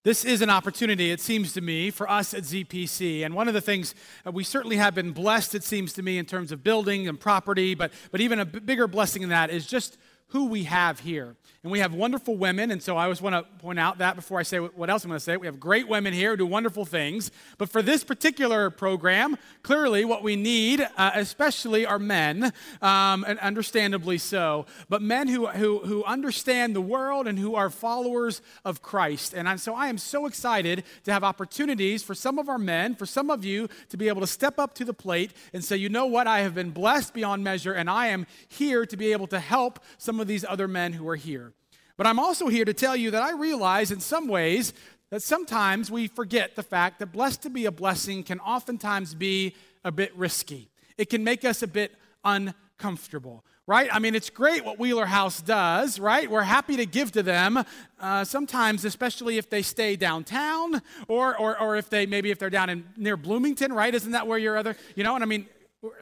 This 0.07 0.25
is 0.25 0.41
an 0.41 0.51
opportunity, 0.51 1.11
it 1.11 1.21
seems 1.21 1.53
to 1.55 1.61
me, 1.61 1.91
for 1.91 2.09
us 2.09 2.33
at 2.33 2.45
ZPC. 2.45 3.27
And 3.27 3.35
one 3.35 3.49
of 3.49 3.55
the 3.55 3.61
things 3.61 3.93
uh, 4.25 4.31
we 4.31 4.45
certainly 4.45 4.77
have 4.77 4.95
been 4.95 5.11
blessed, 5.11 5.57
it 5.57 5.65
seems 5.65 5.93
to 5.95 6.03
me, 6.05 6.17
in 6.17 6.27
terms 6.27 6.53
of 6.53 6.63
building 6.63 7.09
and 7.09 7.19
property, 7.19 7.75
but, 7.75 7.93
but 8.13 8.21
even 8.21 8.39
a 8.39 8.45
b- 8.45 8.61
bigger 8.61 8.87
blessing 8.87 9.23
than 9.23 9.31
that 9.31 9.51
is 9.51 9.67
just 9.67 9.99
who 10.29 10.47
we 10.47 10.65
have 10.65 11.01
here. 11.01 11.37
And 11.63 11.71
we 11.71 11.79
have 11.79 11.95
wonderful 11.95 12.37
women, 12.37 12.71
and 12.71 12.83
so 12.83 12.97
I 12.97 13.05
always 13.05 13.23
want 13.23 13.35
to 13.35 13.43
point 13.61 13.79
out 13.79 13.99
that 13.99 14.17
before 14.17 14.39
I 14.39 14.43
say 14.43 14.59
what 14.59 14.91
else 14.91 15.05
I'm 15.05 15.09
going 15.09 15.19
to 15.19 15.25
say. 15.25 15.37
We 15.37 15.47
have 15.47 15.59
great 15.59 15.89
women 15.89 16.13
here 16.13 16.31
who 16.31 16.37
do 16.37 16.47
wonderful 16.47 16.85
things. 16.85 17.31
But 17.59 17.71
for 17.71 17.81
this 17.83 18.05
particular 18.05 18.71
program, 18.71 19.37
clearly 19.63 20.05
what 20.05 20.23
we 20.23 20.37
need, 20.37 20.87
uh, 20.97 21.11
especially, 21.15 21.87
are 21.87 21.99
men, 21.99 22.53
um, 22.83 23.25
and 23.27 23.39
understandably 23.39 24.19
so, 24.19 24.67
but 24.89 25.01
men 25.01 25.29
who, 25.29 25.47
who, 25.47 25.79
who 25.81 26.05
understand 26.05 26.75
the 26.75 26.81
world 26.81 27.27
and 27.27 27.39
who 27.39 27.55
are 27.55 27.71
followers 27.71 28.43
of 28.65 28.83
Christ. 28.83 29.33
And 29.33 29.49
I'm, 29.49 29.59
so 29.59 29.75
I 29.75 29.89
am 29.89 29.99
so 29.99 30.27
excited 30.27 30.85
to 31.05 31.13
have 31.13 31.25
opportunities 31.25 32.03
for 32.03 32.15
some 32.15 32.39
of 32.39 32.49
our 32.49 32.59
men, 32.59 32.95
for 32.95 33.07
some 33.07 33.31
of 33.31 33.45
you, 33.45 33.69
to 33.91 33.97
be 33.97 34.09
able 34.09 34.21
to 34.21 34.27
step 34.27 34.59
up 34.59 34.75
to 34.75 34.85
the 34.85 34.95
plate 34.95 35.33
and 35.53 35.65
say, 35.65 35.77
you 35.77 35.89
know 35.89 36.07
what, 36.07 36.27
I 36.27 36.41
have 36.41 36.55
been 36.55 36.71
blessed 36.71 37.15
beyond 37.15 37.45
measure, 37.45 37.73
and 37.73 37.89
I 37.89 38.09
am 38.09 38.27
here 38.49 38.87
to 38.87 38.97
be 38.97 39.13
able 39.13 39.27
to 39.29 39.41
help 39.41 39.81
some 39.99 40.16
of 40.21 40.27
these 40.27 40.45
other 40.45 40.69
men 40.69 40.93
who 40.93 41.09
are 41.09 41.17
here. 41.17 41.53
But 41.97 42.07
I'm 42.07 42.19
also 42.19 42.49
here 42.49 42.65
to 42.65 42.75
tell 42.75 42.95
you 42.95 43.11
that 43.13 43.23
I 43.23 43.33
realize 43.33 43.91
in 43.91 44.01
some 44.01 44.29
ways 44.29 44.75
that 45.11 45.23
sometimes 45.23 45.91
we 45.91 46.09
forget 46.09 46.57
the 46.57 46.63
fact 46.63 46.99
that 46.99 47.07
blessed 47.07 47.43
to 47.43 47.51
be 47.51 47.67
a 47.67 47.71
blessing 47.71 48.23
can 48.23 48.41
oftentimes 48.41 49.15
be 49.15 49.55
a 49.85 49.93
bit 49.93 50.15
risky. 50.17 50.69
It 50.99 51.11
can 51.11 51.25
make 51.25 51.45
us 51.45 51.63
a 51.63 51.67
bit 51.67 51.95
uncomfortable, 52.25 53.45
right? 53.67 53.89
I 53.93 53.99
mean, 53.99 54.15
it's 54.15 54.31
great 54.31 54.65
what 54.65 54.79
Wheeler 54.79 55.07
House 55.07 55.41
does, 55.41 56.01
right? 56.01 56.29
We're 56.29 56.43
happy 56.43 56.77
to 56.77 56.87
give 56.87 57.13
to 57.13 57.23
them. 57.23 57.65
Uh, 58.01 58.25
sometimes, 58.25 58.85
especially 58.85 59.39
if 59.39 59.49
they 59.49 59.63
stay 59.63 59.95
downtown, 59.95 60.83
or, 61.09 61.39
or, 61.39 61.59
or 61.61 61.77
if 61.77 61.89
they 61.89 62.05
maybe 62.05 62.31
if 62.31 62.39
they're 62.39 62.51
down 62.51 62.69
in 62.69 62.85
near 62.97 63.17
Bloomington, 63.17 63.73
right? 63.73 63.95
Isn't 63.95 64.13
that 64.13 64.27
where 64.27 64.39
your 64.39 64.57
other, 64.57 64.77
you 64.97 65.05
know? 65.05 65.15
And 65.15 65.23
I 65.23 65.27
mean, 65.27 65.47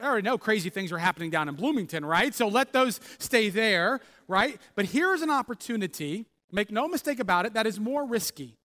I 0.01 0.05
already 0.07 0.25
know 0.25 0.37
crazy 0.37 0.69
things 0.69 0.91
are 0.91 0.97
happening 0.97 1.29
down 1.29 1.49
in 1.49 1.55
Bloomington, 1.55 2.05
right? 2.05 2.33
So 2.33 2.47
let 2.47 2.73
those 2.73 2.99
stay 3.17 3.49
there, 3.49 3.99
right? 4.27 4.59
But 4.75 4.85
here's 4.85 5.21
an 5.21 5.29
opportunity, 5.29 6.25
make 6.51 6.71
no 6.71 6.87
mistake 6.87 7.19
about 7.19 7.45
it, 7.45 7.53
that 7.53 7.67
is 7.67 7.79
more 7.79 8.05
risky. 8.05 8.57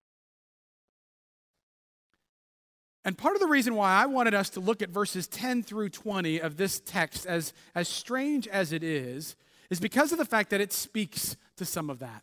And 3.04 3.16
part 3.16 3.35
of 3.35 3.40
the 3.40 3.46
reason 3.46 3.74
why 3.74 3.92
I 3.92 4.06
wanted 4.06 4.35
us 4.35 4.50
to 4.50 4.61
look 4.61 4.83
at 4.83 4.90
verses 4.90 5.26
10 5.26 5.62
through 5.62 5.88
20 5.88 6.38
of 6.40 6.56
this 6.56 6.80
text, 6.80 7.24
as, 7.26 7.54
as 7.74 7.88
strange 7.88 8.46
as 8.46 8.72
it 8.72 8.85
is, 8.85 9.37
is 9.70 9.80
because 9.80 10.12
of 10.12 10.18
the 10.18 10.24
fact 10.24 10.50
that 10.50 10.61
it 10.61 10.72
speaks 10.72 11.37
to 11.56 11.64
some 11.64 11.88
of 11.88 12.00
that. 12.00 12.22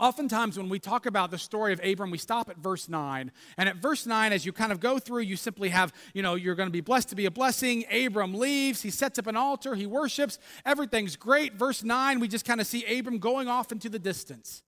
Oftentimes, 0.00 0.56
when 0.56 0.70
we 0.70 0.78
talk 0.78 1.04
about 1.04 1.30
the 1.30 1.36
story 1.36 1.74
of 1.74 1.80
Abram, 1.84 2.10
we 2.10 2.16
stop 2.16 2.48
at 2.48 2.56
verse 2.56 2.88
9. 2.88 3.30
And 3.58 3.68
at 3.68 3.76
verse 3.76 4.06
9, 4.06 4.32
as 4.32 4.46
you 4.46 4.52
kind 4.52 4.72
of 4.72 4.80
go 4.80 4.98
through, 4.98 5.20
you 5.20 5.36
simply 5.36 5.68
have, 5.68 5.92
you 6.14 6.22
know, 6.22 6.36
you're 6.36 6.54
going 6.54 6.68
to 6.68 6.72
be 6.72 6.80
blessed 6.80 7.10
to 7.10 7.14
be 7.14 7.26
a 7.26 7.30
blessing. 7.30 7.84
Abram 7.92 8.32
leaves, 8.32 8.80
he 8.80 8.90
sets 8.90 9.18
up 9.18 9.26
an 9.26 9.36
altar, 9.36 9.74
he 9.74 9.84
worships, 9.84 10.38
everything's 10.64 11.16
great. 11.16 11.52
Verse 11.52 11.84
9, 11.84 12.18
we 12.18 12.28
just 12.28 12.46
kind 12.46 12.62
of 12.62 12.66
see 12.66 12.98
Abram 12.98 13.18
going 13.18 13.46
off 13.46 13.72
into 13.72 13.90
the 13.90 13.98
distance. 13.98 14.62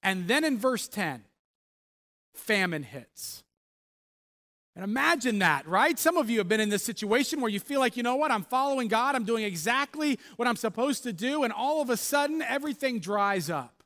And 0.00 0.28
then 0.28 0.44
in 0.44 0.56
verse 0.56 0.86
10, 0.86 1.24
famine 2.34 2.84
hits. 2.84 3.42
And 4.76 4.84
imagine 4.84 5.40
that, 5.40 5.66
right? 5.66 5.98
Some 5.98 6.16
of 6.16 6.30
you 6.30 6.38
have 6.38 6.46
been 6.46 6.60
in 6.60 6.68
this 6.68 6.84
situation 6.84 7.40
where 7.40 7.50
you 7.50 7.58
feel 7.58 7.80
like, 7.80 7.96
you 7.96 8.04
know 8.04 8.14
what, 8.14 8.30
I'm 8.30 8.44
following 8.44 8.86
God, 8.86 9.16
I'm 9.16 9.24
doing 9.24 9.42
exactly 9.42 10.20
what 10.36 10.46
I'm 10.46 10.54
supposed 10.54 11.02
to 11.02 11.12
do, 11.12 11.42
and 11.42 11.52
all 11.52 11.82
of 11.82 11.90
a 11.90 11.96
sudden, 11.96 12.42
everything 12.42 13.00
dries 13.00 13.50
up. 13.50 13.77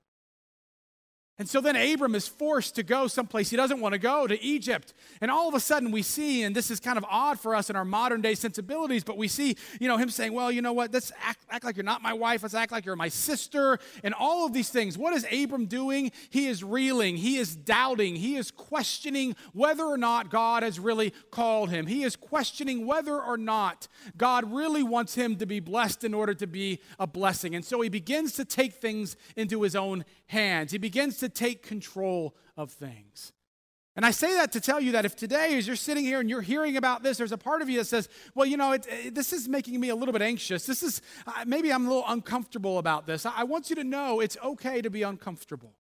And 1.38 1.48
so 1.48 1.62
then 1.62 1.76
Abram 1.76 2.14
is 2.14 2.28
forced 2.28 2.74
to 2.74 2.82
go 2.82 3.06
someplace 3.06 3.48
he 3.48 3.56
doesn't 3.56 3.80
want 3.80 3.94
to 3.94 3.98
go, 3.98 4.26
to 4.26 4.40
Egypt. 4.42 4.92
And 5.20 5.30
all 5.30 5.48
of 5.48 5.54
a 5.54 5.60
sudden 5.60 5.90
we 5.90 6.02
see, 6.02 6.42
and 6.42 6.54
this 6.54 6.70
is 6.70 6.78
kind 6.78 6.98
of 6.98 7.06
odd 7.08 7.40
for 7.40 7.54
us 7.54 7.70
in 7.70 7.74
our 7.74 7.86
modern 7.86 8.20
day 8.20 8.34
sensibilities, 8.34 9.02
but 9.02 9.16
we 9.16 9.28
see, 9.28 9.56
you 9.80 9.88
know, 9.88 9.96
him 9.96 10.10
saying, 10.10 10.34
well, 10.34 10.52
you 10.52 10.60
know 10.60 10.74
what, 10.74 10.92
let's 10.92 11.10
act, 11.24 11.46
act 11.48 11.64
like 11.64 11.76
you're 11.76 11.84
not 11.84 12.02
my 12.02 12.12
wife, 12.12 12.42
let's 12.42 12.54
act 12.54 12.70
like 12.70 12.84
you're 12.84 12.96
my 12.96 13.08
sister, 13.08 13.78
and 14.04 14.12
all 14.12 14.44
of 14.44 14.52
these 14.52 14.68
things. 14.68 14.98
What 14.98 15.14
is 15.14 15.26
Abram 15.32 15.66
doing? 15.66 16.12
He 16.28 16.48
is 16.48 16.62
reeling, 16.62 17.16
he 17.16 17.38
is 17.38 17.56
doubting, 17.56 18.14
he 18.16 18.36
is 18.36 18.50
questioning 18.50 19.34
whether 19.54 19.84
or 19.84 19.96
not 19.96 20.28
God 20.28 20.62
has 20.62 20.78
really 20.78 21.14
called 21.30 21.70
him. 21.70 21.86
He 21.86 22.02
is 22.02 22.14
questioning 22.14 22.86
whether 22.86 23.18
or 23.18 23.38
not 23.38 23.88
God 24.18 24.52
really 24.52 24.82
wants 24.82 25.14
him 25.14 25.36
to 25.36 25.46
be 25.46 25.60
blessed 25.60 26.04
in 26.04 26.12
order 26.12 26.34
to 26.34 26.46
be 26.46 26.80
a 26.98 27.06
blessing. 27.06 27.54
And 27.54 27.64
so 27.64 27.80
he 27.80 27.88
begins 27.88 28.34
to 28.34 28.44
take 28.44 28.74
things 28.74 29.16
into 29.34 29.62
his 29.62 29.74
own 29.74 30.04
hands. 30.32 30.72
He 30.72 30.78
begins 30.78 31.18
to 31.18 31.28
take 31.28 31.62
control 31.62 32.34
of 32.56 32.72
things. 32.72 33.32
And 33.94 34.06
I 34.06 34.10
say 34.10 34.34
that 34.36 34.52
to 34.52 34.60
tell 34.60 34.80
you 34.80 34.92
that 34.92 35.04
if 35.04 35.14
today, 35.14 35.58
as 35.58 35.66
you're 35.66 35.76
sitting 35.76 36.02
here 36.02 36.18
and 36.18 36.28
you're 36.28 36.40
hearing 36.40 36.78
about 36.78 37.02
this, 37.02 37.18
there's 37.18 37.30
a 37.30 37.38
part 37.38 37.60
of 37.60 37.68
you 37.68 37.78
that 37.78 37.84
says, 37.84 38.08
well, 38.34 38.46
you 38.46 38.56
know, 38.56 38.72
it, 38.72 38.86
it, 38.88 39.14
this 39.14 39.34
is 39.34 39.48
making 39.48 39.78
me 39.78 39.90
a 39.90 39.94
little 39.94 40.14
bit 40.14 40.22
anxious. 40.22 40.64
This 40.64 40.82
is, 40.82 41.02
uh, 41.26 41.44
maybe 41.46 41.70
I'm 41.70 41.84
a 41.84 41.88
little 41.88 42.04
uncomfortable 42.08 42.78
about 42.78 43.06
this. 43.06 43.26
I, 43.26 43.32
I 43.36 43.44
want 43.44 43.68
you 43.68 43.76
to 43.76 43.84
know 43.84 44.20
it's 44.20 44.38
okay 44.42 44.80
to 44.80 44.88
be 44.88 45.02
uncomfortable. 45.02 45.74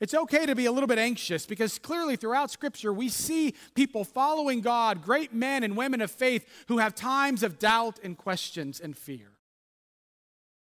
It's 0.00 0.14
okay 0.14 0.44
to 0.46 0.56
be 0.56 0.66
a 0.66 0.72
little 0.72 0.88
bit 0.88 0.98
anxious 0.98 1.46
because 1.46 1.78
clearly 1.78 2.16
throughout 2.16 2.50
Scripture 2.50 2.92
we 2.92 3.08
see 3.08 3.54
people 3.74 4.04
following 4.04 4.60
God, 4.60 5.02
great 5.02 5.32
men 5.32 5.62
and 5.62 5.76
women 5.76 6.00
of 6.00 6.10
faith 6.10 6.46
who 6.66 6.78
have 6.78 6.96
times 6.96 7.44
of 7.44 7.60
doubt 7.60 8.00
and 8.02 8.16
questions 8.16 8.80
and 8.80 8.96
fear. 8.96 9.37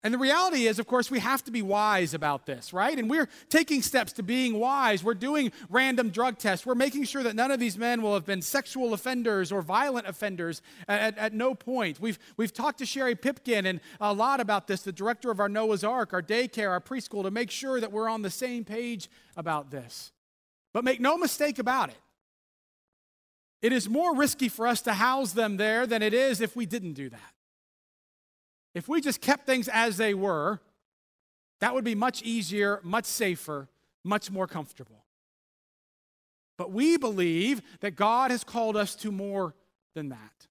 And 0.03 0.15
the 0.15 0.19
reality 0.19 0.67
is, 0.67 0.79
of 0.79 0.87
course, 0.87 1.11
we 1.11 1.19
have 1.19 1.45
to 1.45 1.51
be 1.51 1.61
wise 1.61 2.15
about 2.15 2.47
this, 2.47 2.73
right? 2.73 2.99
And 2.99 3.11
we're 3.11 3.29
taking 3.51 3.83
steps 3.83 4.13
to 4.15 4.23
being 4.23 4.59
wise. 4.59 5.05
We're 5.05 5.13
doing 5.13 5.53
random 5.69 6.09
drug 6.09 6.39
tests. 6.39 6.65
We're 6.65 6.75
making 6.75 7.05
sure 7.05 7.23
that 7.23 7.37
none 7.37 7.51
of 7.51 7.61
these 7.61 7.77
men 7.77 8.01
will 8.01 8.15
have 8.15 8.25
been 8.25 8.41
sexual 8.41 8.95
offenders 8.95 9.53
or 9.53 9.61
violent 9.61 10.07
offenders 10.07 10.63
at, 10.89 11.19
at, 11.19 11.35
no 11.35 11.55
point. 11.55 12.01
We've, 12.01 12.19
we've 12.39 12.53
talked 12.53 12.79
to 12.79 12.87
Sherry 12.87 13.15
Pipkin 13.15 13.67
and 13.67 13.79
a 14.01 14.15
lot 14.15 14.41
about 14.41 14.67
this, 14.67 14.81
the 14.81 14.93
director 14.93 15.31
of 15.31 15.39
our 15.39 15.51
Noah's 15.51 15.85
Ark, 15.85 16.15
our 16.15 16.23
daycare, 16.23 16.71
our 16.71 16.81
preschool, 16.81 17.25
to 17.25 17.31
make 17.31 17.51
sure 17.51 17.79
that 17.79 17.93
we're 17.93 18.09
on 18.09 18.23
the 18.23 18.31
same 18.31 18.65
page 18.65 19.11
about 19.37 19.71
this. 19.71 20.13
But 20.73 20.83
make 20.83 21.01
no 21.01 21.19
mistake 21.19 21.59
about 21.59 21.91
it. 21.91 22.01
It 23.61 23.75
is 23.75 23.87
more 23.87 24.17
risky 24.17 24.49
for 24.49 24.67
us 24.67 24.81
to 24.83 24.95
house 24.95 25.33
them 25.33 25.59
there 25.59 25.87
than 25.87 26.03
it 26.03 26.15
is 26.15 26.41
if 26.41 26.57
we 26.57 26.65
didn't 26.65 26.95
do 26.95 27.11
that. 27.11 27.35
If 28.75 28.89
we 28.89 29.01
just 29.01 29.21
kept 29.21 29.47
things 29.47 29.69
as 29.69 29.97
they 29.97 30.15
were, 30.15 30.61
that 31.61 31.75
would 31.75 31.85
be 31.85 31.95
much 31.95 32.23
easier, 32.23 32.81
much 32.83 33.05
safer, 33.05 33.69
much 34.05 34.31
more 34.31 34.47
comfortable. 34.47 35.05
But 36.57 36.73
we 36.73 36.97
believe 36.97 37.63
that 37.81 37.97
God 37.97 38.31
has 38.31 38.45
called 38.45 38.77
us 38.77 38.95
to 38.97 39.11
more 39.11 39.55
than 39.95 40.11
that. 40.11 40.47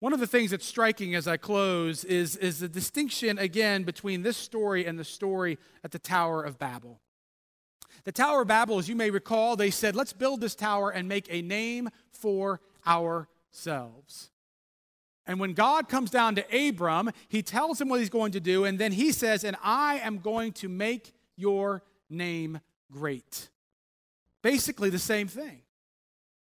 One 0.00 0.12
of 0.12 0.20
the 0.20 0.26
things 0.26 0.50
that's 0.50 0.66
striking 0.66 1.14
as 1.14 1.26
I 1.26 1.38
close 1.38 2.04
is, 2.04 2.36
is 2.36 2.58
the 2.58 2.68
distinction, 2.68 3.38
again, 3.38 3.84
between 3.84 4.22
this 4.22 4.36
story 4.36 4.84
and 4.84 4.98
the 4.98 5.04
story 5.04 5.56
at 5.82 5.92
the 5.92 5.98
Tower 5.98 6.42
of 6.42 6.58
Babel. 6.58 7.00
The 8.04 8.12
Tower 8.12 8.42
of 8.42 8.48
Babel, 8.48 8.78
as 8.78 8.88
you 8.88 8.96
may 8.96 9.08
recall, 9.08 9.56
they 9.56 9.70
said, 9.70 9.96
let's 9.96 10.12
build 10.12 10.42
this 10.42 10.54
tower 10.54 10.90
and 10.90 11.08
make 11.08 11.26
a 11.30 11.40
name 11.40 11.88
for 12.10 12.60
ourselves. 12.86 14.30
And 15.26 15.40
when 15.40 15.54
God 15.54 15.88
comes 15.88 16.10
down 16.10 16.34
to 16.34 16.68
Abram, 16.68 17.10
he 17.28 17.42
tells 17.42 17.80
him 17.80 17.88
what 17.88 18.00
he's 18.00 18.10
going 18.10 18.32
to 18.32 18.40
do, 18.40 18.64
and 18.64 18.78
then 18.78 18.92
he 18.92 19.10
says, 19.10 19.44
And 19.44 19.56
I 19.62 19.98
am 20.00 20.18
going 20.18 20.52
to 20.54 20.68
make 20.68 21.14
your 21.36 21.82
name 22.10 22.60
great. 22.92 23.48
Basically, 24.42 24.90
the 24.90 24.98
same 24.98 25.28
thing. 25.28 25.62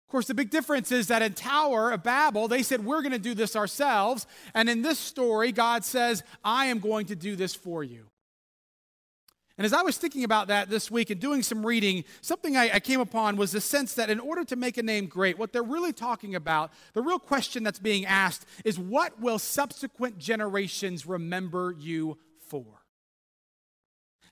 Of 0.07 0.11
course, 0.11 0.27
the 0.27 0.33
big 0.33 0.49
difference 0.49 0.91
is 0.91 1.07
that 1.07 1.21
in 1.21 1.33
Tower 1.33 1.91
of 1.91 2.03
Babel, 2.03 2.47
they 2.47 2.63
said, 2.63 2.83
We're 2.83 3.01
going 3.01 3.13
to 3.13 3.19
do 3.19 3.33
this 3.33 3.55
ourselves. 3.55 4.27
And 4.53 4.69
in 4.69 4.81
this 4.81 4.99
story, 4.99 5.51
God 5.51 5.85
says, 5.85 6.23
I 6.43 6.65
am 6.65 6.79
going 6.79 7.07
to 7.07 7.15
do 7.15 7.35
this 7.35 7.55
for 7.55 7.83
you. 7.83 8.07
And 9.57 9.65
as 9.65 9.73
I 9.73 9.81
was 9.81 9.97
thinking 9.97 10.23
about 10.23 10.49
that 10.49 10.69
this 10.69 10.91
week 10.91 11.09
and 11.09 11.19
doing 11.19 11.41
some 11.41 11.65
reading, 11.65 12.03
something 12.21 12.55
I, 12.55 12.75
I, 12.75 12.79
came 12.79 12.99
upon 12.99 13.37
was 13.37 13.51
the 13.51 13.61
sense 13.61 13.95
that 13.95 14.11
in 14.11 14.19
order 14.19 14.43
to 14.45 14.55
make 14.55 14.77
a 14.77 14.83
name 14.83 15.07
great, 15.07 15.39
what 15.39 15.51
they're 15.51 15.63
really 15.63 15.93
talking 15.93 16.35
about, 16.35 16.71
the 16.93 17.01
real 17.01 17.17
question 17.17 17.63
that's 17.63 17.79
being 17.79 18.05
asked 18.05 18.45
is 18.63 18.77
what 18.77 19.19
will 19.19 19.39
subsequent 19.39 20.19
generations 20.19 21.07
remember 21.07 21.73
you 21.75 22.19
for? 22.39 22.65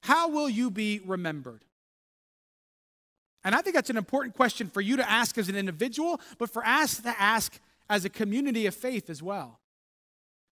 How 0.01 0.29
will 0.29 0.47
you 0.47 0.69
be 0.69 1.01
remembered? 1.03 1.65
And 3.43 3.55
I 3.55 3.61
think 3.61 3.75
that's 3.75 3.89
an 3.89 3.97
important 3.97 4.35
question 4.35 4.67
for 4.67 4.81
you 4.81 4.97
to 4.97 5.09
ask 5.09 5.39
as 5.39 5.49
an 5.49 5.55
individual, 5.55 6.21
but 6.37 6.51
for 6.51 6.63
us 6.63 6.99
to 6.99 7.19
ask 7.19 7.59
as 7.89 8.05
a 8.05 8.09
community 8.09 8.67
of 8.67 8.75
faith 8.75 9.09
as 9.09 9.23
well. 9.23 9.59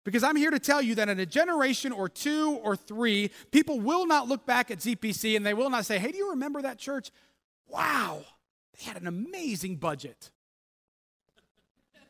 Because 0.04 0.24
I'm 0.24 0.36
here 0.36 0.50
to 0.50 0.58
tell 0.58 0.82
you 0.82 0.96
that 0.96 1.08
in 1.08 1.20
a 1.20 1.26
generation 1.26 1.92
or 1.92 2.08
two 2.08 2.58
or 2.62 2.74
three, 2.74 3.30
people 3.52 3.80
will 3.80 4.06
not 4.06 4.28
look 4.28 4.44
back 4.44 4.70
at 4.70 4.78
ZPC 4.78 5.36
and 5.36 5.46
they 5.46 5.54
will 5.54 5.70
not 5.70 5.86
say, 5.86 5.98
hey, 5.98 6.10
do 6.10 6.18
you 6.18 6.30
remember 6.30 6.62
that 6.62 6.78
church? 6.78 7.10
Wow, 7.68 8.24
they 8.76 8.84
had 8.84 9.00
an 9.00 9.06
amazing 9.06 9.76
budget. 9.76 10.30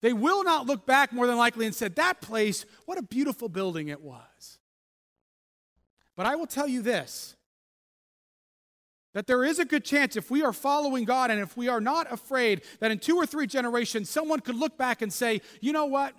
they 0.00 0.12
will 0.12 0.42
not 0.42 0.66
look 0.66 0.84
back 0.84 1.12
more 1.12 1.28
than 1.28 1.36
likely 1.36 1.64
and 1.66 1.74
said, 1.74 1.94
that 1.96 2.20
place, 2.20 2.64
what 2.86 2.98
a 2.98 3.02
beautiful 3.02 3.48
building 3.48 3.88
it 3.88 4.00
was. 4.00 4.58
But 6.16 6.26
I 6.26 6.34
will 6.34 6.46
tell 6.46 6.68
you 6.68 6.82
this 6.82 7.36
that 9.14 9.26
there 9.26 9.44
is 9.44 9.58
a 9.58 9.64
good 9.66 9.84
chance 9.84 10.16
if 10.16 10.30
we 10.30 10.42
are 10.42 10.54
following 10.54 11.04
God 11.04 11.30
and 11.30 11.38
if 11.38 11.54
we 11.54 11.68
are 11.68 11.82
not 11.82 12.10
afraid 12.10 12.62
that 12.80 12.90
in 12.90 12.98
two 12.98 13.16
or 13.16 13.26
three 13.26 13.46
generations 13.46 14.08
someone 14.08 14.40
could 14.40 14.54
look 14.54 14.78
back 14.78 15.02
and 15.02 15.12
say, 15.12 15.42
you 15.60 15.72
know 15.72 15.84
what? 15.84 16.14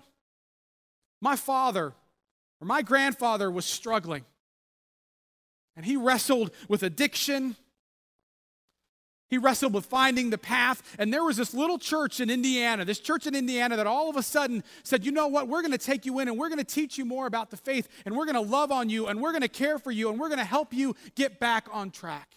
My 1.24 1.38
father 1.38 1.93
or 2.59 2.67
my 2.67 2.82
grandfather 2.82 3.49
was 3.49 3.63
struggling 3.63 4.26
and 5.78 5.86
he 5.86 5.95
wrestled 5.95 6.51
with 6.67 6.84
addiction. 6.84 7.55
He 9.30 9.38
wrestled 9.38 9.74
with 9.74 9.86
finding 9.86 10.32
the 10.32 10.38
path. 10.38 10.84
And 10.99 11.13
there 11.13 11.24
was 11.24 11.38
this 11.38 11.53
little 11.53 11.80
church 11.80 12.19
in 12.19 12.30
Indiana, 12.30 12.84
this 12.84 12.99
church 12.99 13.26
in 13.26 13.36
Indiana 13.36 13.78
that 13.78 13.88
all 13.88 14.09
of 14.09 14.17
a 14.17 14.21
sudden 14.21 14.65
said, 14.84 15.05
you 15.05 15.13
know 15.13 15.28
what, 15.28 15.47
we're 15.47 15.61
going 15.61 15.71
to 15.71 15.78
take 15.78 16.05
you 16.05 16.19
in 16.19 16.28
and 16.28 16.38
we're 16.38 16.49
going 16.49 16.59
to 16.59 16.65
teach 16.65 16.97
you 16.97 17.05
more 17.05 17.26
about 17.26 17.51
the 17.51 17.57
faith 17.57 17.88
and 18.05 18.17
we're 18.17 18.26
going 18.26 18.36
to 18.36 18.41
love 18.41 18.74
on 18.74 18.89
you 18.89 19.07
and 19.07 19.21
we're 19.21 19.32
going 19.32 19.43
to 19.43 19.47
care 19.47 19.80
for 19.80 19.91
you 19.91 20.09
and 20.09 20.19
we're 20.19 20.28
going 20.28 20.39
to 20.39 20.45
help 20.45 20.74
you 20.74 20.93
get 21.15 21.39
back 21.39 21.67
on 21.71 21.89
track. 21.89 22.28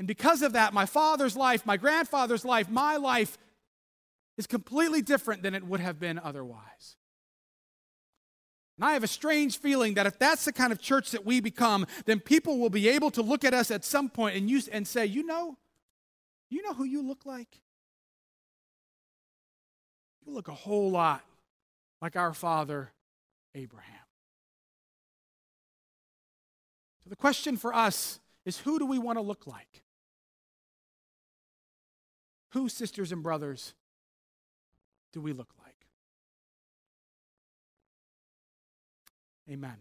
And 0.00 0.08
because 0.08 0.42
of 0.42 0.54
that, 0.54 0.74
my 0.74 0.86
father's 0.86 1.36
life, 1.36 1.64
my 1.64 1.76
grandfather's 1.76 2.44
life, 2.44 2.68
my 2.68 2.96
life 2.96 3.38
is 4.38 4.46
completely 4.46 5.02
different 5.02 5.42
than 5.42 5.54
it 5.54 5.64
would 5.64 5.80
have 5.80 5.98
been 5.98 6.18
otherwise. 6.18 6.96
And 8.78 8.86
I 8.86 8.94
have 8.94 9.04
a 9.04 9.08
strange 9.08 9.58
feeling 9.58 9.94
that 9.94 10.06
if 10.06 10.18
that's 10.18 10.44
the 10.44 10.52
kind 10.52 10.72
of 10.72 10.80
church 10.80 11.10
that 11.10 11.26
we 11.26 11.40
become, 11.40 11.86
then 12.06 12.20
people 12.20 12.58
will 12.58 12.70
be 12.70 12.88
able 12.88 13.10
to 13.12 13.22
look 13.22 13.44
at 13.44 13.54
us 13.54 13.70
at 13.70 13.84
some 13.84 14.08
point 14.08 14.36
and, 14.36 14.50
use, 14.50 14.66
and 14.68 14.86
say, 14.86 15.04
you 15.04 15.24
know, 15.24 15.58
you 16.48 16.62
know 16.62 16.72
who 16.72 16.84
you 16.84 17.06
look 17.06 17.24
like? 17.24 17.60
You 20.26 20.32
look 20.32 20.48
a 20.48 20.54
whole 20.54 20.90
lot 20.90 21.22
like 22.00 22.16
our 22.16 22.32
father, 22.32 22.92
Abraham. 23.54 23.94
So 27.04 27.10
the 27.10 27.16
question 27.16 27.56
for 27.56 27.74
us 27.74 28.20
is 28.44 28.58
who 28.58 28.78
do 28.78 28.86
we 28.86 28.98
want 28.98 29.18
to 29.18 29.22
look 29.22 29.46
like? 29.46 29.82
Who, 32.52 32.68
sisters 32.68 33.12
and 33.12 33.22
brothers, 33.22 33.74
do 35.12 35.20
we 35.20 35.32
look 35.32 35.50
like? 35.62 35.74
Amen. 39.50 39.76